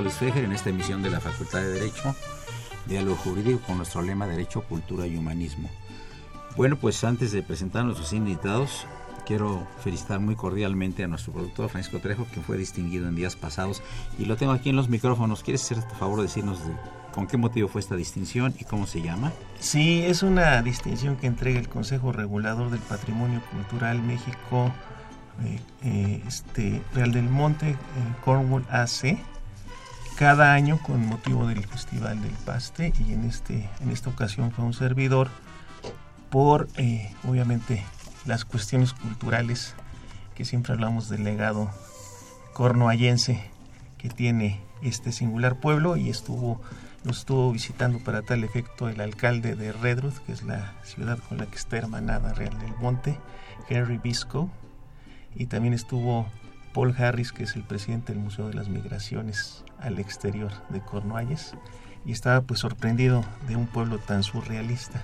[0.00, 2.14] Luis Fejer en esta emisión de la Facultad de Derecho,
[2.86, 5.68] Diálogo Jurídico con nuestro lema Derecho, Cultura y Humanismo.
[6.56, 8.86] Bueno, pues antes de presentar a nuestros invitados,
[9.26, 13.82] quiero felicitar muy cordialmente a nuestro productor Francisco Trejo, que fue distinguido en días pasados,
[14.18, 15.42] y lo tengo aquí en los micrófonos.
[15.42, 16.58] ¿Quieres hacer el favor de decirnos
[17.12, 19.32] con qué motivo fue esta distinción y cómo se llama?
[19.60, 24.72] Sí, es una distinción que entrega el Consejo Regulador del Patrimonio Cultural México
[25.44, 27.76] eh, eh, este, Real del Monte, eh,
[28.24, 29.18] Cornwall AC,
[30.22, 34.64] cada año con motivo del Festival del Paste y en, este, en esta ocasión fue
[34.64, 35.30] un servidor
[36.30, 36.68] por,
[37.28, 37.82] obviamente,
[38.24, 39.74] las cuestiones culturales
[40.36, 41.72] que siempre hablamos del legado
[42.52, 43.42] cornoayense
[43.98, 46.60] que tiene este singular pueblo y estuvo
[47.04, 51.46] estuvo visitando para tal efecto el alcalde de Redruth, que es la ciudad con la
[51.46, 53.18] que está hermanada Real del Monte,
[53.68, 54.48] Henry Bisco,
[55.34, 56.28] y también estuvo
[56.72, 61.54] Paul Harris, que es el presidente del Museo de las Migraciones al exterior de Cornualles,
[62.04, 65.02] y estaba pues sorprendido de un pueblo tan surrealista.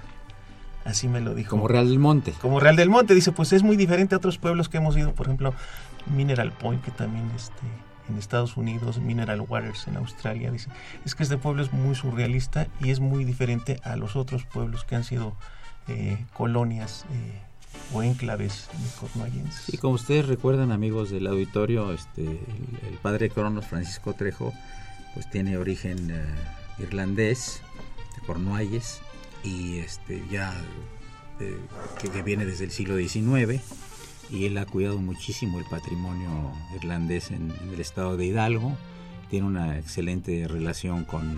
[0.84, 1.50] Así me lo dijo.
[1.50, 2.32] Como Real del Monte.
[2.40, 5.14] Como Real del Monte, dice, pues es muy diferente a otros pueblos que hemos ido,
[5.14, 5.52] por ejemplo,
[6.06, 7.66] Mineral Point, que también este,
[8.08, 10.70] en Estados Unidos, Mineral Waters en Australia, dice,
[11.04, 14.84] es que este pueblo es muy surrealista y es muy diferente a los otros pueblos
[14.84, 15.36] que han sido
[15.88, 17.42] eh, colonias eh,
[17.92, 18.68] o enclaves
[19.00, 19.72] cornoayenses.
[19.72, 24.52] Y como ustedes recuerdan, amigos del auditorio, este, el, padre Cronos Francisco Trejo,
[25.14, 26.24] pues tiene origen eh,
[26.82, 27.62] irlandés,
[28.16, 29.00] de Cornualles,
[29.42, 30.54] y este, ya
[31.40, 31.58] eh,
[32.00, 33.62] que, viene desde el siglo XIX,
[34.30, 38.76] y él ha cuidado muchísimo el patrimonio irlandés en, el estado de Hidalgo,
[39.30, 41.34] tiene una excelente relación con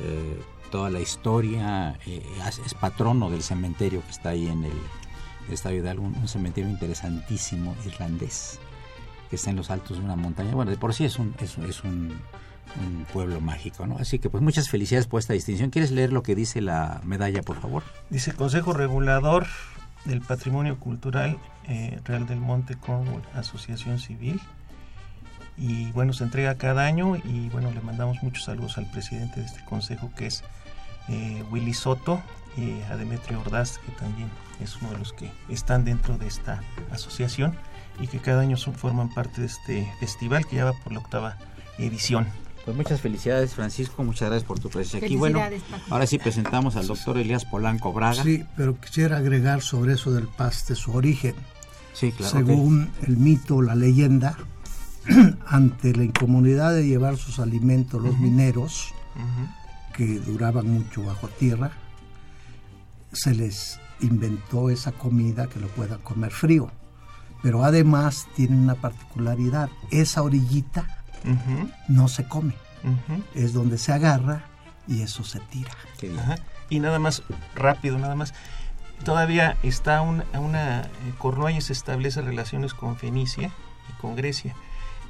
[0.00, 0.40] eh,
[0.70, 4.72] toda la historia, es patrono del cementerio que está ahí en el
[5.50, 8.58] Estadio Hidalgo, un, cementerio interesantísimo irlandés
[9.30, 10.54] que está en los altos de una montaña.
[10.54, 12.12] Bueno, de por sí es un, es un,
[13.12, 13.98] pueblo mágico, ¿no?
[13.98, 15.68] Así que pues muchas felicidades por esta distinción.
[15.68, 17.82] ¿Quieres leer lo que dice la medalla, por favor?
[18.08, 19.46] Dice Consejo Regulador
[20.06, 21.38] del Patrimonio Cultural
[21.68, 24.40] eh, Real del Monte Cornwall, Asociación Civil.
[25.56, 29.46] Y bueno, se entrega cada año y bueno, le mandamos muchos saludos al presidente de
[29.46, 30.42] este consejo que es
[31.08, 32.22] eh, Willy Soto
[32.56, 34.28] y a Demetrio Ordaz, que también
[34.60, 37.56] es uno de los que están dentro de esta asociación
[38.00, 41.00] y que cada año son, forman parte de este festival que ya va por la
[41.00, 41.36] octava
[41.78, 42.26] edición.
[42.64, 44.04] Pues muchas felicidades, Francisco.
[44.04, 45.16] Muchas gracias por tu presencia aquí.
[45.16, 45.40] Bueno,
[45.90, 48.22] ahora sí presentamos al doctor Elías Polanco Braga.
[48.22, 51.34] Sí, pero quisiera agregar sobre eso del paste su origen.
[51.92, 52.32] Sí, claro.
[52.32, 54.38] Según el mito, la leyenda,
[55.46, 58.94] ante la incomodidad de llevar sus alimentos los mineros,
[59.92, 61.72] que duraban mucho bajo tierra,
[63.12, 66.70] se les inventó esa comida que lo puedan comer frío.
[67.42, 70.86] Pero además tiene una particularidad, esa orillita
[71.88, 72.54] no se come,
[73.34, 74.44] es donde se agarra
[74.86, 75.72] y eso se tira.
[76.70, 77.22] Y nada más,
[77.54, 78.32] rápido, nada más.
[79.04, 83.50] Todavía está una, una eh, se establece relaciones con Fenicia
[83.90, 84.54] y con Grecia.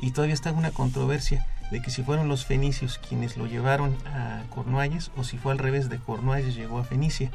[0.00, 4.42] Y todavía está una controversia de que si fueron los fenicios quienes lo llevaron a
[4.50, 7.30] Cornualles o si fue al revés de Cornualles llegó a Fenicia,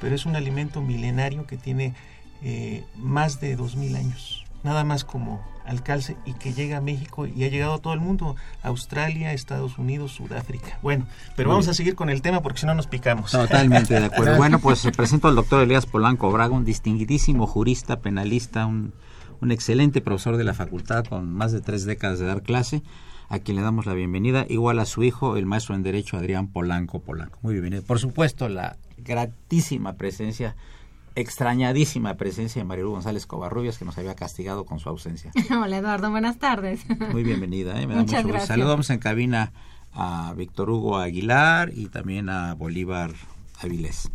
[0.00, 1.94] pero es un alimento milenario que tiene
[2.42, 7.44] eh, más de 2000 años, nada más como alcalce y que llega a México y
[7.44, 10.78] ha llegado a todo el mundo, Australia, Estados Unidos, Sudáfrica.
[10.80, 11.06] Bueno,
[11.36, 13.30] pero vamos a seguir con el tema porque si no nos picamos.
[13.30, 14.36] Totalmente de acuerdo.
[14.38, 18.94] bueno, pues se presento al doctor Elías Polanco Braga, un distinguidísimo jurista, penalista, un,
[19.42, 22.82] un excelente profesor de la facultad con más de tres décadas de dar clase
[23.32, 26.48] a quien le damos la bienvenida, igual a su hijo, el maestro en Derecho Adrián
[26.48, 27.38] Polanco Polanco.
[27.40, 27.82] Muy bienvenido.
[27.82, 30.54] Por supuesto, la gratísima presencia
[31.14, 35.32] extrañadísima presencia de María González Covarrubias que nos había castigado con su ausencia.
[35.50, 36.82] Hola Eduardo, buenas tardes.
[37.10, 37.86] Muy bienvenida, ¿eh?
[37.86, 38.40] me da mucho gusto.
[38.40, 39.52] Saludamos en cabina
[39.94, 43.12] a Víctor Hugo Aguilar y también a Bolívar
[43.62, 44.10] Avilés.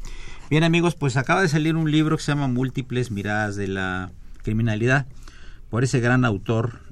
[0.51, 4.11] Bien amigos, pues acaba de salir un libro que se llama Múltiples miradas de la
[4.43, 5.07] criminalidad
[5.71, 6.86] por ese gran autor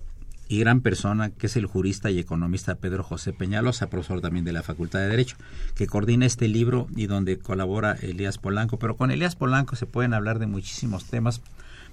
[0.48, 4.54] y gran persona que es el jurista y economista Pedro José Peñalosa, profesor también de
[4.54, 5.38] la Facultad de Derecho,
[5.76, 8.78] que coordina este libro y donde colabora Elías Polanco.
[8.78, 11.42] Pero con Elías Polanco se pueden hablar de muchísimos temas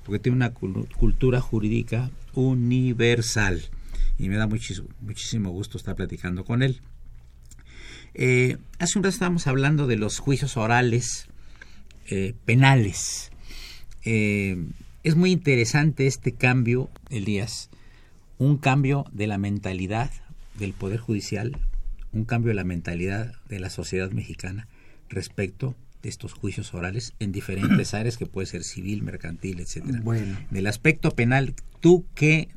[0.05, 3.63] porque tiene una cultura jurídica universal
[4.19, 6.81] y me da muchísimo, muchísimo gusto estar platicando con él.
[8.15, 11.29] Eh, hace un rato estábamos hablando de los juicios orales
[12.09, 13.31] eh, penales.
[14.05, 14.57] Eh,
[15.03, 17.71] es muy interesante este cambio, Elías,
[18.43, 20.11] un cambio de la mentalidad
[20.59, 21.57] del Poder Judicial,
[22.13, 24.67] un cambio de la mentalidad de la sociedad mexicana
[25.09, 30.01] respecto de estos juicios orales en diferentes áreas que puede ser civil, mercantil, etcétera.
[30.03, 30.37] Bueno.
[30.51, 32.49] Del aspecto penal, ¿tú qué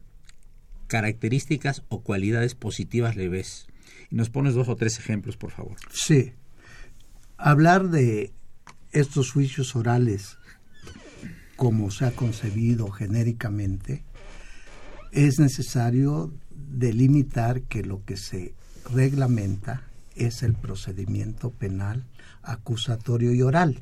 [0.87, 3.67] características o cualidades positivas le ves?
[4.09, 5.77] Y nos pones dos o tres ejemplos, por favor.
[5.93, 6.33] Sí.
[7.37, 8.33] Hablar de
[8.91, 10.39] estos juicios orales
[11.57, 14.03] como se ha concebido genéricamente
[15.15, 18.53] es necesario delimitar que lo que se
[18.93, 19.83] reglamenta
[20.13, 22.03] es el procedimiento penal
[22.43, 23.79] acusatorio y oral.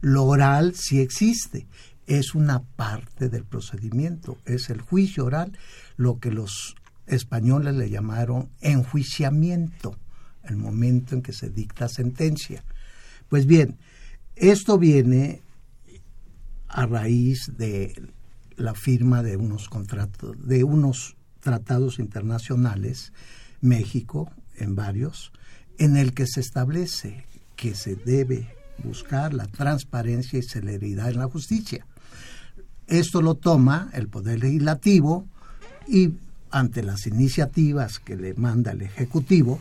[0.00, 1.66] Lo oral sí existe,
[2.06, 5.56] es una parte del procedimiento, es el juicio oral,
[5.98, 6.74] lo que los
[7.06, 9.98] españoles le llamaron enjuiciamiento,
[10.44, 12.64] el momento en que se dicta sentencia.
[13.28, 13.76] Pues bien,
[14.34, 15.42] esto viene
[16.68, 18.10] a raíz de
[18.60, 23.12] la firma de unos contratos, de unos tratados internacionales,
[23.60, 25.32] México en varios,
[25.78, 27.26] en el que se establece
[27.56, 28.48] que se debe
[28.84, 31.86] buscar la transparencia y celeridad en la justicia.
[32.86, 35.26] Esto lo toma el Poder Legislativo
[35.86, 36.14] y
[36.50, 39.60] ante las iniciativas que le manda el Ejecutivo,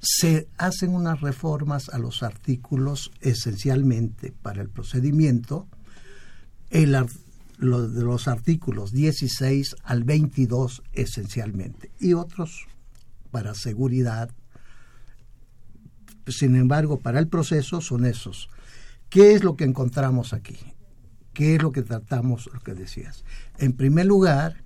[0.00, 5.68] se hacen unas reformas a los artículos esencialmente para el procedimiento.
[6.70, 6.96] El,
[7.62, 12.66] los, de los artículos 16 al 22 esencialmente y otros
[13.30, 14.30] para seguridad.
[16.26, 18.48] Sin embargo, para el proceso son esos.
[19.08, 20.58] ¿Qué es lo que encontramos aquí?
[21.32, 23.24] ¿Qué es lo que tratamos, lo que decías?
[23.58, 24.62] En primer lugar,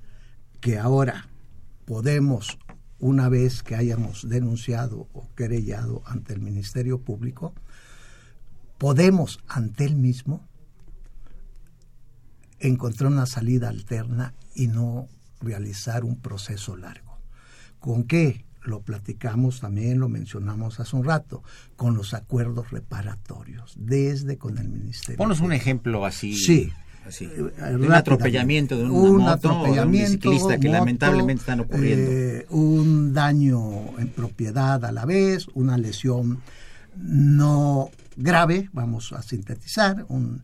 [0.61, 1.29] que ahora
[1.85, 2.59] podemos,
[2.99, 7.55] una vez que hayamos denunciado o querellado ante el Ministerio Público,
[8.79, 10.47] podemos ante él mismo
[12.61, 15.09] encontrar una salida alterna y no
[15.41, 17.19] realizar un proceso largo.
[17.79, 18.45] ¿Con qué?
[18.63, 21.43] Lo platicamos también, lo mencionamos hace un rato,
[21.77, 25.19] con los acuerdos reparatorios, desde con el Ministerio.
[25.19, 26.35] Ponos un ejemplo así.
[26.35, 26.73] Sí.
[27.07, 32.11] Así, de un atropellamiento de un atropellamiento, ciclista que lamentablemente están ocurriendo.
[32.11, 36.41] Eh, un daño en propiedad a la vez, una lesión
[36.97, 40.43] no grave, vamos a sintetizar, un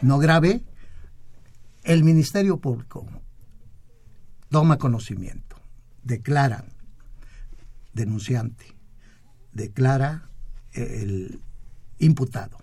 [0.00, 0.62] no grave,
[1.88, 3.06] el Ministerio Público
[4.50, 5.56] toma conocimiento,
[6.02, 6.66] declara
[7.94, 8.76] denunciante,
[9.54, 10.28] declara
[10.72, 11.40] el
[11.98, 12.58] imputado.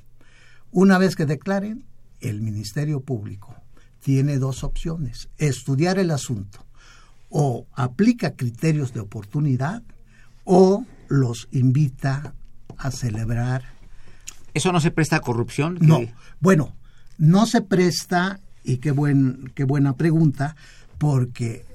[0.70, 1.86] Una vez que declaren,
[2.20, 3.56] el Ministerio Público
[4.00, 6.64] tiene dos opciones, estudiar el asunto
[7.30, 9.82] o aplica criterios de oportunidad
[10.44, 12.36] o los invita
[12.78, 13.64] a celebrar.
[14.54, 15.80] ¿Eso no se presta a corrupción?
[15.82, 16.02] No,
[16.40, 16.76] bueno,
[17.18, 20.56] no se presta y qué, buen, qué buena pregunta,
[20.98, 21.66] porque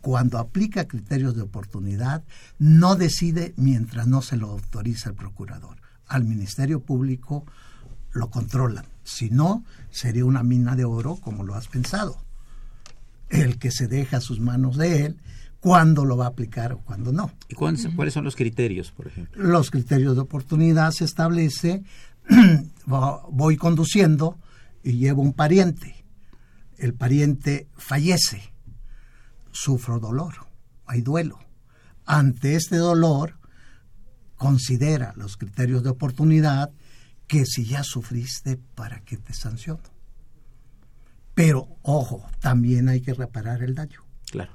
[0.00, 2.22] cuando aplica criterios de oportunidad,
[2.60, 5.76] no decide mientras no se lo autoriza el procurador.
[6.06, 7.44] Al Ministerio Público
[8.12, 8.86] lo controlan.
[9.02, 12.16] Si no, sería una mina de oro como lo has pensado.
[13.28, 15.16] El que se deja sus manos de él,
[15.58, 17.32] cuándo lo va a aplicar o cuándo no.
[17.48, 19.42] ¿Y cuáles son los criterios, por ejemplo?
[19.42, 21.82] Los criterios de oportunidad se establece,
[22.86, 24.38] voy conduciendo
[24.84, 25.95] y llevo un pariente
[26.78, 28.52] el pariente fallece,
[29.52, 30.34] sufro dolor,
[30.86, 31.38] hay duelo.
[32.04, 33.38] ante este dolor,
[34.36, 36.70] considera los criterios de oportunidad
[37.26, 39.82] que si ya sufriste, ¿para qué te sanciono?
[41.34, 44.04] Pero, ojo, también hay que reparar el daño.
[44.30, 44.52] Claro.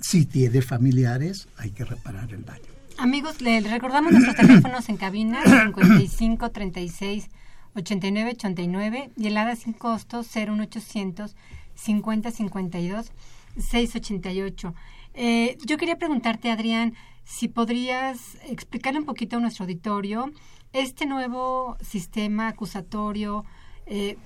[0.00, 2.66] Si tiene familiares, hay que reparar el daño.
[2.98, 7.28] Amigos, les recordamos nuestros teléfonos en cabina 55 36
[7.74, 11.34] 89 89 y el ADA sin costo 01800
[11.74, 13.12] 50 52
[13.56, 14.74] 688.
[15.14, 20.32] Eh, yo quería preguntarte, Adrián, si podrías explicarle un poquito a nuestro auditorio
[20.72, 23.44] este nuevo sistema acusatorio.
[23.86, 24.16] Eh,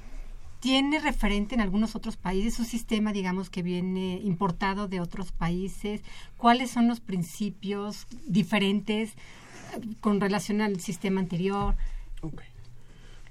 [0.61, 6.03] ¿Tiene referente en algunos otros países un sistema, digamos, que viene importado de otros países?
[6.37, 11.77] ¿Cuáles son los principios diferentes eh, con relación al sistema anterior?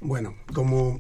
[0.02, 1.00] Bueno, como,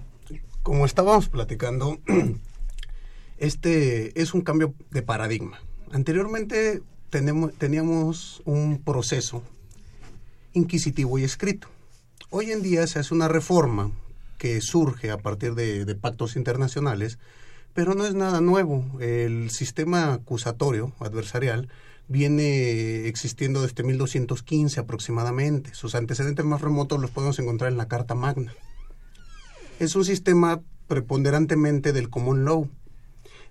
[0.63, 1.99] como estábamos platicando,
[3.37, 5.59] este es un cambio de paradigma.
[5.91, 9.43] Anteriormente tenemos, teníamos un proceso
[10.53, 11.67] inquisitivo y escrito.
[12.29, 13.91] Hoy en día se hace una reforma
[14.37, 17.19] que surge a partir de, pactos internacionales,
[17.73, 18.85] pero no es nada nuevo.
[18.99, 21.69] El sistema acusatorio adversarial
[22.07, 25.73] viene existiendo desde 1215 aproximadamente.
[25.73, 28.53] Sus antecedentes más remotos los podemos encontrar en la Carta Magna.
[29.79, 32.69] Es un sistema preponderantemente del common law.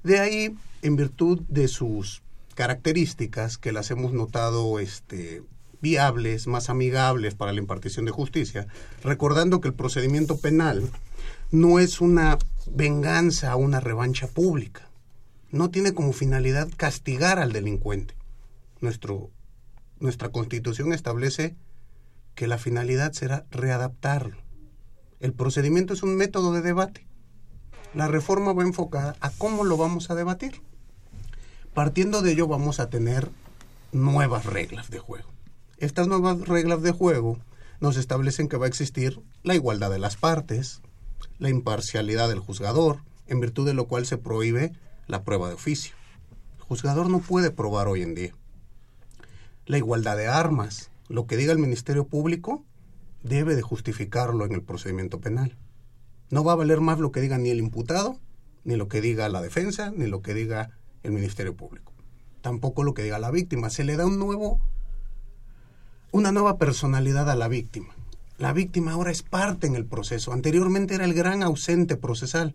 [0.02, 2.22] De ahí, en virtud de sus
[2.54, 5.42] características que las hemos notado este,
[5.82, 8.66] viables, más amigables para la impartición de justicia,
[9.02, 10.90] recordando que el procedimiento penal
[11.50, 12.38] no es una
[12.70, 14.88] venganza o una revancha pública.
[15.50, 18.14] No tiene como finalidad castigar al delincuente.
[18.80, 19.30] Nuestro,
[20.00, 21.54] nuestra constitución establece
[22.34, 24.43] que la finalidad será readaptarlo.
[25.24, 27.06] El procedimiento es un método de debate.
[27.94, 30.60] La reforma va enfocada a cómo lo vamos a debatir.
[31.72, 33.30] Partiendo de ello vamos a tener
[33.90, 35.30] nuevas reglas de juego.
[35.78, 37.38] Estas nuevas reglas de juego
[37.80, 40.82] nos establecen que va a existir la igualdad de las partes,
[41.38, 44.72] la imparcialidad del juzgador, en virtud de lo cual se prohíbe
[45.06, 45.94] la prueba de oficio.
[46.58, 48.34] El juzgador no puede probar hoy en día.
[49.64, 52.62] La igualdad de armas, lo que diga el Ministerio Público
[53.24, 55.56] debe de justificarlo en el procedimiento penal.
[56.30, 58.20] No va a valer más lo que diga ni el imputado,
[58.62, 60.70] ni lo que diga la defensa, ni lo que diga
[61.02, 61.92] el Ministerio Público.
[62.42, 63.70] Tampoco lo que diga la víctima.
[63.70, 64.60] Se le da un nuevo
[66.12, 67.92] una nueva personalidad a la víctima.
[68.38, 70.32] La víctima ahora es parte en el proceso.
[70.32, 72.54] Anteriormente era el gran ausente procesal.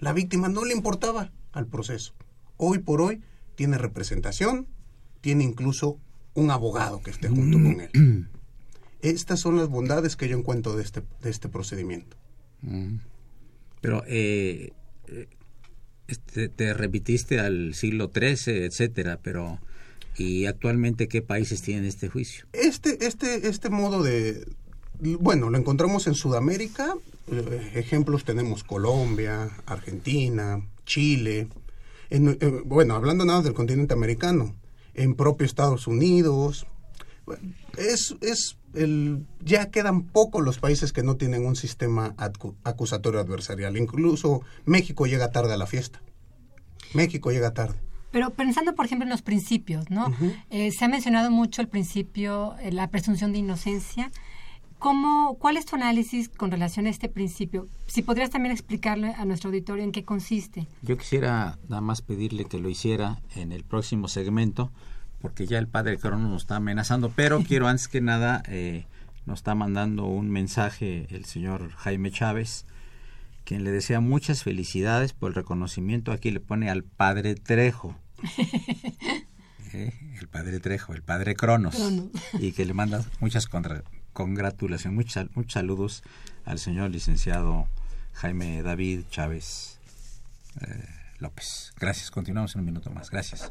[0.00, 2.14] La víctima no le importaba al proceso.
[2.56, 3.22] Hoy por hoy
[3.54, 4.66] tiene representación,
[5.20, 5.98] tiene incluso
[6.34, 8.28] un abogado que esté junto con él.
[9.10, 12.16] Estas son las bondades que yo encuentro de este, de este procedimiento.
[12.62, 12.96] Mm.
[13.80, 14.72] Pero eh,
[15.08, 15.28] eh,
[16.08, 19.60] este, te repitiste al siglo XIII, etcétera, pero
[20.18, 22.46] ¿Y actualmente qué países tienen este juicio?
[22.52, 24.46] Este, este, este modo de...
[24.98, 26.94] Bueno, lo encontramos en Sudamérica.
[27.30, 31.48] Eh, ejemplos tenemos Colombia, Argentina, Chile.
[32.08, 34.54] En, eh, bueno, hablando nada del continente americano.
[34.94, 36.66] En propio Estados Unidos.
[37.76, 42.14] Es, es el, ya quedan pocos los países que no tienen un sistema
[42.64, 43.76] acusatorio adversarial.
[43.76, 46.00] Incluso México llega tarde a la fiesta.
[46.94, 47.78] México llega tarde.
[48.12, 50.06] Pero pensando, por ejemplo, en los principios, ¿no?
[50.50, 54.10] Eh, se ha mencionado mucho el principio, eh, la presunción de inocencia.
[54.78, 57.66] ¿Cómo, ¿Cuál es tu análisis con relación a este principio?
[57.86, 60.66] Si podrías también explicarle a nuestro auditorio en qué consiste.
[60.82, 64.70] Yo quisiera nada más pedirle que lo hiciera en el próximo segmento,
[65.20, 68.86] porque ya el padre Crono nos está amenazando, pero quiero antes que nada, eh,
[69.26, 72.64] nos está mandando un mensaje el señor Jaime Chávez,
[73.44, 76.12] quien le desea muchas felicidades por el reconocimiento.
[76.12, 77.96] Aquí le pone al padre Trejo.
[79.72, 81.76] Eh, el padre Trejo, el padre Cronos,
[82.38, 83.48] y que le manda muchas
[84.12, 86.04] congratulaciones, muchos, muchos saludos
[86.44, 87.66] al señor licenciado
[88.12, 89.78] Jaime David Chávez
[90.60, 91.74] eh, López.
[91.78, 93.10] Gracias, continuamos en un minuto más.
[93.10, 93.50] Gracias.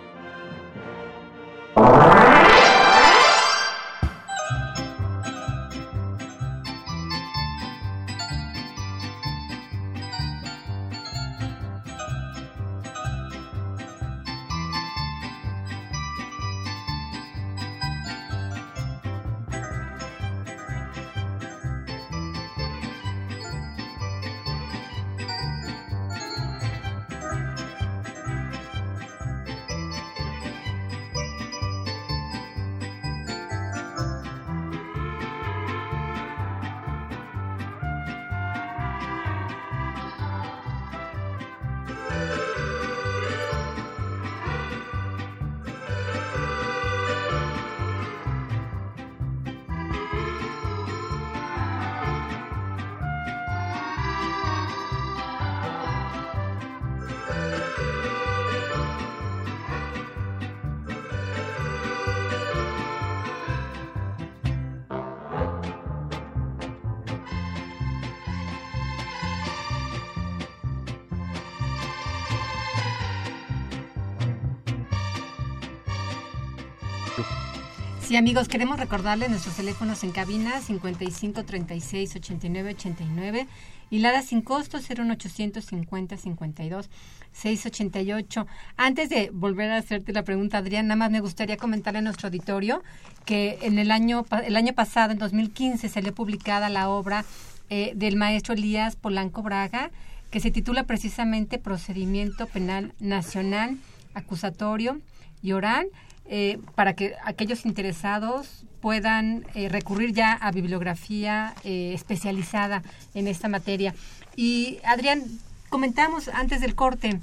[78.11, 83.47] Sí, amigos, queremos recordarles nuestros teléfonos en cabina 55 36 89 89
[83.89, 86.89] y Lada sin costo 01850 52
[87.31, 88.47] 688.
[88.75, 92.27] Antes de volver a hacerte la pregunta, Adrián, nada más me gustaría comentarle a nuestro
[92.27, 92.83] auditorio
[93.23, 97.23] que en el año, el año pasado, en 2015, se le publicada la obra
[97.69, 99.89] eh, del maestro Elías Polanco Braga,
[100.31, 103.77] que se titula precisamente Procedimiento Penal Nacional,
[104.13, 104.99] Acusatorio
[105.41, 105.87] y Oral,
[106.31, 112.81] eh, para que aquellos interesados puedan eh, recurrir ya a bibliografía especializada
[113.13, 113.93] en esta materia.
[114.35, 115.23] Y Adrián,
[115.69, 117.19] comentamos antes del corte,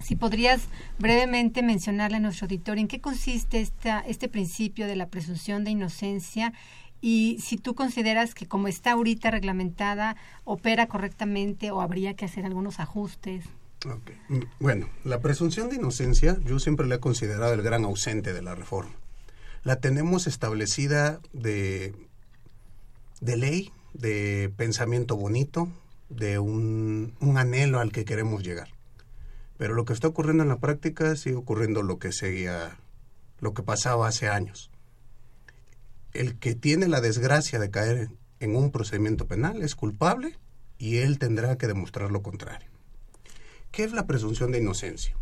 [0.00, 5.06] si podrías brevemente mencionarle a nuestro auditorio en qué consiste esta, este principio de la
[5.06, 6.52] presunción de inocencia
[7.00, 12.44] y si tú consideras que como está ahorita reglamentada, opera correctamente o habría que hacer
[12.44, 13.44] algunos ajustes.
[14.28, 18.42] Mm, bueno, la presunción de inocencia yo siempre la he considerado el gran ausente de
[18.42, 18.94] la reforma.
[19.62, 21.94] La tenemos establecida de,
[23.20, 25.68] de ley, de pensamiento bonito,
[26.08, 28.68] de un, un anhelo al que queremos llegar.
[29.56, 32.76] Pero lo que está ocurriendo en la práctica sigue ocurriendo lo que seguía,
[33.40, 34.70] lo que pasaba hace años
[36.16, 40.36] el que tiene la desgracia de caer en un procedimiento penal es culpable
[40.78, 42.68] y él tendrá que demostrar lo contrario.
[43.76, 45.14] ¿Qué es la presunción de inocencia?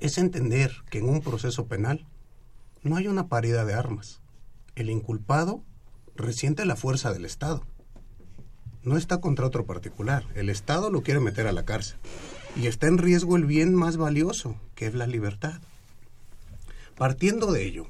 [0.00, 2.06] Es entender que en un proceso penal
[2.82, 4.22] no hay una paridad de armas.
[4.76, 5.62] El inculpado
[6.14, 7.66] resiente la fuerza del Estado.
[8.82, 10.24] No está contra otro particular.
[10.34, 11.98] El Estado lo quiere meter a la cárcel.
[12.58, 15.60] Y está en riesgo el bien más valioso, que es la libertad.
[16.96, 17.88] Partiendo de ello,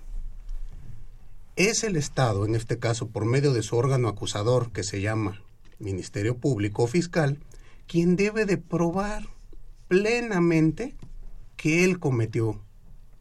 [1.54, 5.42] es el Estado, en este caso por medio de su órgano acusador que se llama
[5.78, 7.38] Ministerio Público o Fiscal,
[7.86, 9.35] quien debe de probar
[9.88, 10.94] plenamente
[11.56, 12.60] que él cometió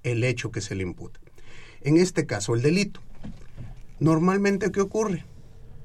[0.03, 1.19] el hecho que se le imputa.
[1.81, 3.01] En este caso, el delito.
[3.99, 5.25] Normalmente, ¿qué ocurre?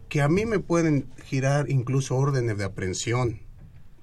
[0.09, 3.40] Que a mí me pueden girar incluso órdenes de aprehensión,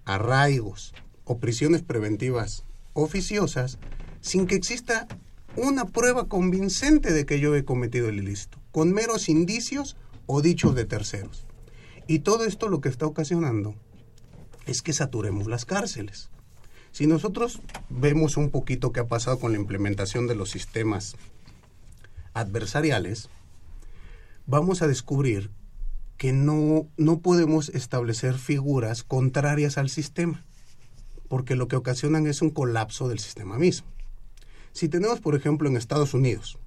[0.06, 0.94] arraigos
[1.26, 2.63] o prisiones preventivas
[2.94, 3.80] oficiosas
[4.22, 5.08] sin que exista
[5.56, 10.76] una prueba convincente de que yo he cometido el ilícito, con meros indicios o dichos
[10.76, 11.46] de terceros.
[12.08, 13.76] Y todo esto lo que está ocasionando
[14.66, 16.30] es que saturemos las cárceles.
[16.91, 21.15] Si nosotros vemos un poquito qué ha pasado con la implementación de los sistemas
[22.34, 23.30] adversariales,
[24.45, 25.52] vamos a descubrir
[26.17, 30.43] que no, no podemos establecer figuras contrarias al sistema,
[31.28, 33.88] porque lo que ocasionan es un colapso del sistema mismo.
[34.71, 36.58] Si tenemos, por ejemplo, en Estados Unidos,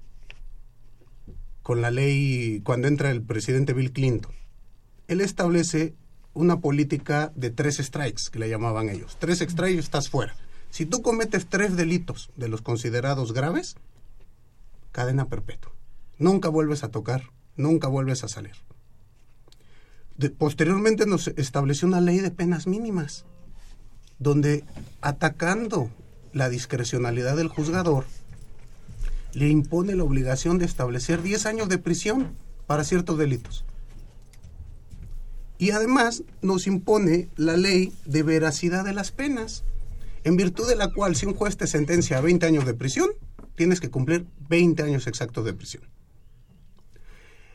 [1.62, 4.32] con la ley, cuando entra el presidente Bill Clinton,
[5.08, 5.94] él establece
[6.34, 9.16] una política de tres strikes, que le llamaban ellos.
[9.18, 10.34] Tres strikes estás fuera.
[10.70, 13.76] Si tú cometes tres delitos de los considerados graves,
[14.92, 15.72] cadena perpetua.
[16.18, 17.24] Nunca vuelves a tocar,
[17.56, 18.54] nunca vuelves a salir.
[20.38, 23.24] posteriormente nos estableció una ley de penas mínimas,
[24.18, 24.64] donde
[25.00, 25.90] atacando
[26.32, 28.04] la discrecionalidad del juzgador
[29.32, 32.32] le impone la obligación de establecer 10 años de prisión
[32.66, 33.64] para ciertos delitos.
[35.60, 39.62] Y además nos impone la ley de veracidad de las penas,
[40.24, 43.10] en virtud de la cual si un juez te sentencia a 20 años de prisión,
[43.56, 45.82] tienes que cumplir 20 años exactos de prisión.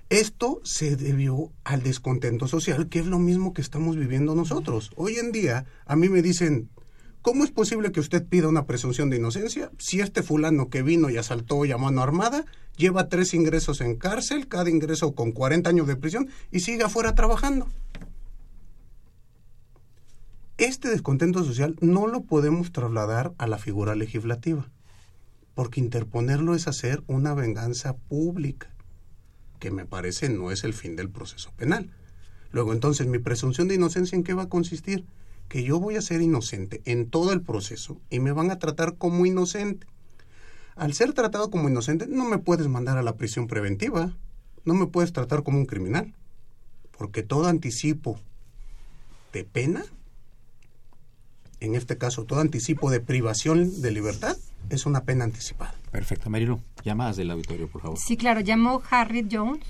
[0.09, 4.91] Esto se debió al descontento social, que es lo mismo que estamos viviendo nosotros.
[4.95, 6.69] Hoy en día a mí me dicen,
[7.25, 11.09] ¿Cómo es posible que usted pida una presunción de inocencia si este fulano que vino
[11.09, 15.69] y asaltó y a mano armada lleva tres ingresos en cárcel, cada ingreso con 40
[15.69, 17.67] años de prisión y sigue afuera trabajando?
[20.57, 24.69] Este descontento social no lo podemos trasladar a la figura legislativa,
[25.53, 28.73] porque interponerlo es hacer una venganza pública,
[29.59, 31.91] que me parece no es el fin del proceso penal.
[32.51, 35.05] Luego entonces, ¿mi presunción de inocencia en qué va a consistir?
[35.47, 38.97] que yo voy a ser inocente en todo el proceso y me van a tratar
[38.97, 39.87] como inocente.
[40.75, 44.11] Al ser tratado como inocente, no me puedes mandar a la prisión preventiva,
[44.65, 46.13] no me puedes tratar como un criminal,
[46.97, 48.19] porque todo anticipo
[49.31, 49.85] de pena,
[51.59, 54.37] en este caso todo anticipo de privación de libertad,
[54.69, 55.75] es una pena anticipada.
[55.91, 57.97] Perfecto, Marilu, llamadas del auditorio, por favor.
[57.97, 59.63] Sí, claro, llamó Harry Jones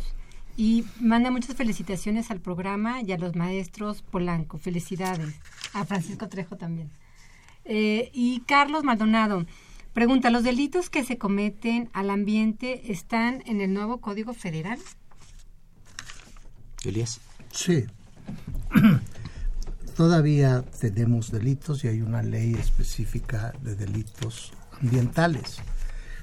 [0.58, 4.58] y manda muchas felicitaciones al programa y a los maestros Polanco.
[4.58, 5.36] Felicidades.
[5.74, 6.90] A Francisco Trejo también.
[7.66, 9.46] Eh, y Carlos Maldonado
[9.96, 14.78] pregunta, ¿los delitos que se cometen al ambiente están en el nuevo Código Federal?
[16.84, 17.22] Elías.
[17.52, 17.86] Sí.
[19.96, 25.60] Todavía tenemos delitos y hay una ley específica de delitos ambientales.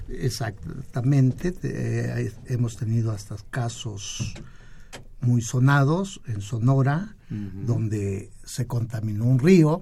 [0.07, 4.35] Exactamente, eh, hemos tenido hasta casos
[5.19, 9.81] muy sonados en Sonora, donde se contaminó un río,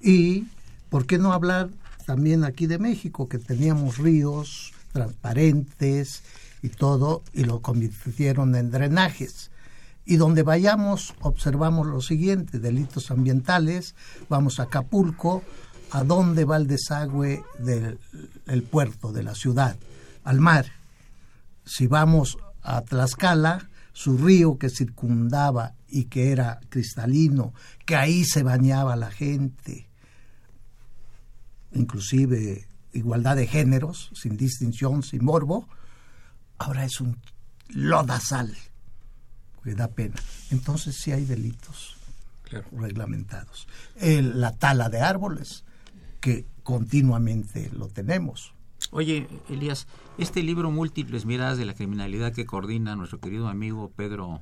[0.00, 0.46] y
[0.88, 1.68] ¿por qué no hablar
[2.04, 6.22] también aquí de México, que teníamos ríos transparentes
[6.62, 9.50] y todo, y lo convirtieron en drenajes?
[10.06, 13.94] Y donde vayamos, observamos lo siguiente, delitos ambientales,
[14.28, 15.42] vamos a Acapulco,
[15.90, 19.76] ¿a dónde va el desagüe del puerto, de la ciudad?
[20.24, 20.66] Al mar.
[21.64, 27.54] Si vamos a Tlaxcala, su río que circundaba y que era cristalino,
[27.86, 29.88] que ahí se bañaba la gente,
[31.74, 35.68] inclusive igualdad de géneros, sin distinción, sin morbo,
[36.58, 37.18] ahora es un
[37.68, 38.54] lodazal
[39.62, 40.16] que da pena.
[40.50, 41.96] Entonces sí hay delitos
[42.72, 43.66] reglamentados.
[44.00, 45.64] la tala de árboles,
[46.20, 48.54] que continuamente lo tenemos.
[48.90, 49.86] Oye, Elías,
[50.18, 54.40] este libro Múltiples Miradas de la Criminalidad que coordina nuestro querido amigo Pedro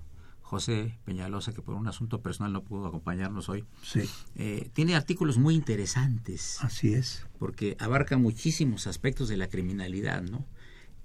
[0.53, 4.03] José Peñalosa, que por un asunto personal no pudo acompañarnos hoy, sí.
[4.35, 6.59] Eh, tiene artículos muy interesantes.
[6.61, 7.25] Así es.
[7.39, 10.45] Porque abarca muchísimos aspectos de la criminalidad, ¿no?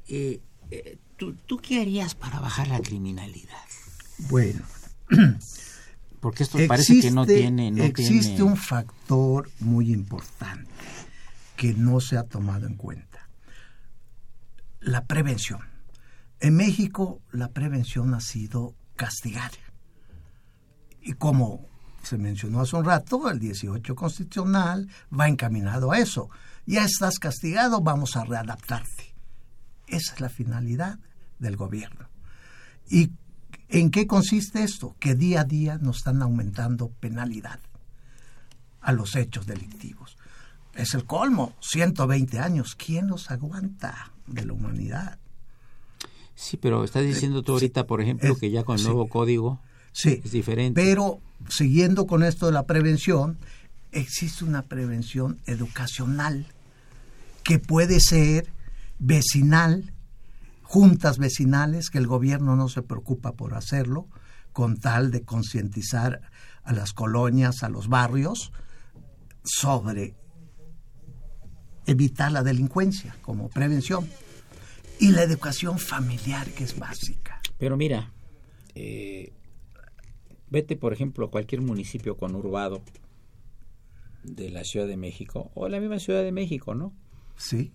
[0.10, 3.56] Eh, eh, ¿tú, ¿Tú qué harías para bajar la criminalidad?
[4.30, 4.66] Bueno.
[6.20, 7.72] Porque esto parece que no tiene...
[7.72, 10.70] No existe un factor muy importante
[11.56, 13.30] que no se ha tomado en cuenta.
[14.82, 15.62] La prevención.
[16.42, 19.52] En México la prevención ha sido castigar.
[21.02, 21.66] Y como
[22.04, 26.30] se mencionó hace un rato, el 18 constitucional va encaminado a eso.
[26.66, 29.16] Ya estás castigado, vamos a readaptarte.
[29.88, 31.00] Esa es la finalidad
[31.40, 32.10] del gobierno.
[32.90, 33.12] ¿Y
[33.70, 34.96] en qué consiste esto?
[35.00, 37.60] Que día a día nos están aumentando penalidad
[38.82, 40.18] a los hechos delictivos.
[40.74, 42.76] Es el colmo, 120 años.
[42.76, 45.20] ¿Quién los aguanta de la humanidad?
[46.38, 49.60] Sí, pero estás eh, diciendo tú ahorita, por ejemplo, que ya con el nuevo código
[49.92, 50.80] sí, es diferente.
[50.80, 51.20] Pero
[51.50, 53.40] siguiendo con esto de la prevención,
[53.92, 56.46] existe una prevención educacional
[57.44, 58.52] que puede ser
[59.00, 59.94] vecinal,
[60.62, 64.08] juntas vecinales, que el gobierno no se preocupa por hacerlo,
[64.54, 66.22] con tal de concientizar
[66.64, 68.52] a las colonias, a los barrios,
[69.44, 70.14] sobre
[71.88, 74.08] evitar la delincuencia como prevención
[75.00, 77.42] y la educación familiar que es básica.
[77.58, 78.12] Pero mira,
[78.76, 79.34] eh,
[80.50, 82.82] vete por ejemplo a cualquier municipio conurbado
[84.24, 86.94] de la Ciudad de México o la misma Ciudad de México, ¿no?
[87.36, 87.72] Sí.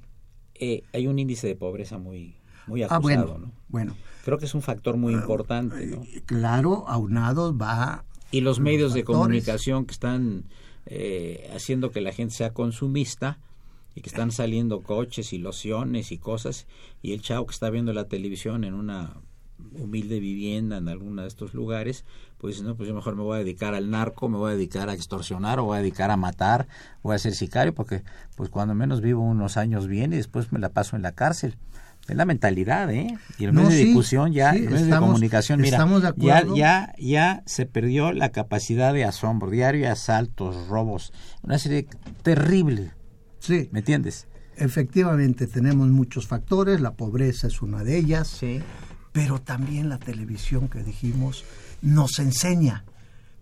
[0.55, 3.53] Eh, hay un índice de pobreza muy muy acusado, ah, bueno, ¿no?
[3.69, 3.97] Bueno.
[4.25, 6.03] Creo que es un factor muy ah, importante, ¿no?
[6.05, 10.45] Eh, claro, aunado va y los medios de comunicación que están
[11.55, 13.39] haciendo que la gente sea consumista
[13.95, 16.67] y que están saliendo coches y lociones y cosas
[17.03, 19.17] y el chavo que está viendo la televisión en una
[19.79, 22.05] humilde vivienda en alguno de estos lugares,
[22.39, 24.89] pues no, pues yo mejor me voy a dedicar al narco, me voy a dedicar
[24.89, 26.67] a extorsionar o voy a dedicar a matar,
[27.03, 28.03] voy a ser sicario porque
[28.37, 31.57] pues cuando menos vivo unos años bien y después me la paso en la cárcel.
[32.09, 33.17] Es la mentalidad, ¿eh?
[33.39, 37.65] Y el medio de difusión ya, el medio de comunicación, mira, ya, ya, ya se
[37.65, 41.13] perdió la capacidad de asombro, diario asaltos, robos,
[41.45, 41.87] una serie
[42.25, 42.91] terrible
[43.43, 43.69] Sí.
[43.73, 44.29] ¿Me entiendes?
[44.57, 48.61] Efectivamente, tenemos muchos factores, la pobreza es una de ellas, sí.
[49.13, 51.45] pero también la televisión que dijimos
[51.81, 52.85] nos enseña,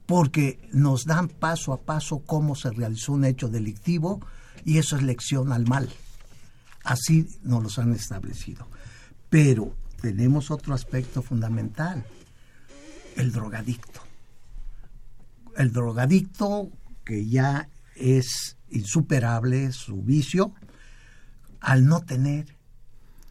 [0.06, 4.20] porque nos dan paso a paso cómo se realizó un hecho delictivo
[4.64, 5.90] y eso es lección al mal.
[6.82, 8.66] Así nos los han establecido.
[9.28, 12.06] Pero tenemos otro aspecto fundamental,
[13.16, 14.00] el drogadicto.
[15.58, 16.70] El drogadicto
[17.04, 20.54] que ya es insuperable su vicio,
[21.60, 22.56] al no tener,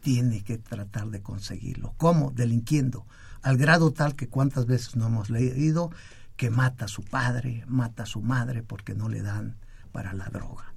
[0.02, 1.94] tiene que tratar de conseguirlo.
[1.98, 2.32] ¿Cómo?
[2.32, 3.06] Delinquiendo.
[3.42, 5.92] Al grado tal que cuántas veces no hemos leído
[6.36, 9.58] que mata a su padre, mata a su madre porque no le dan
[9.92, 10.74] para la droga.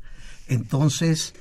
[0.49, 1.35] Entonces,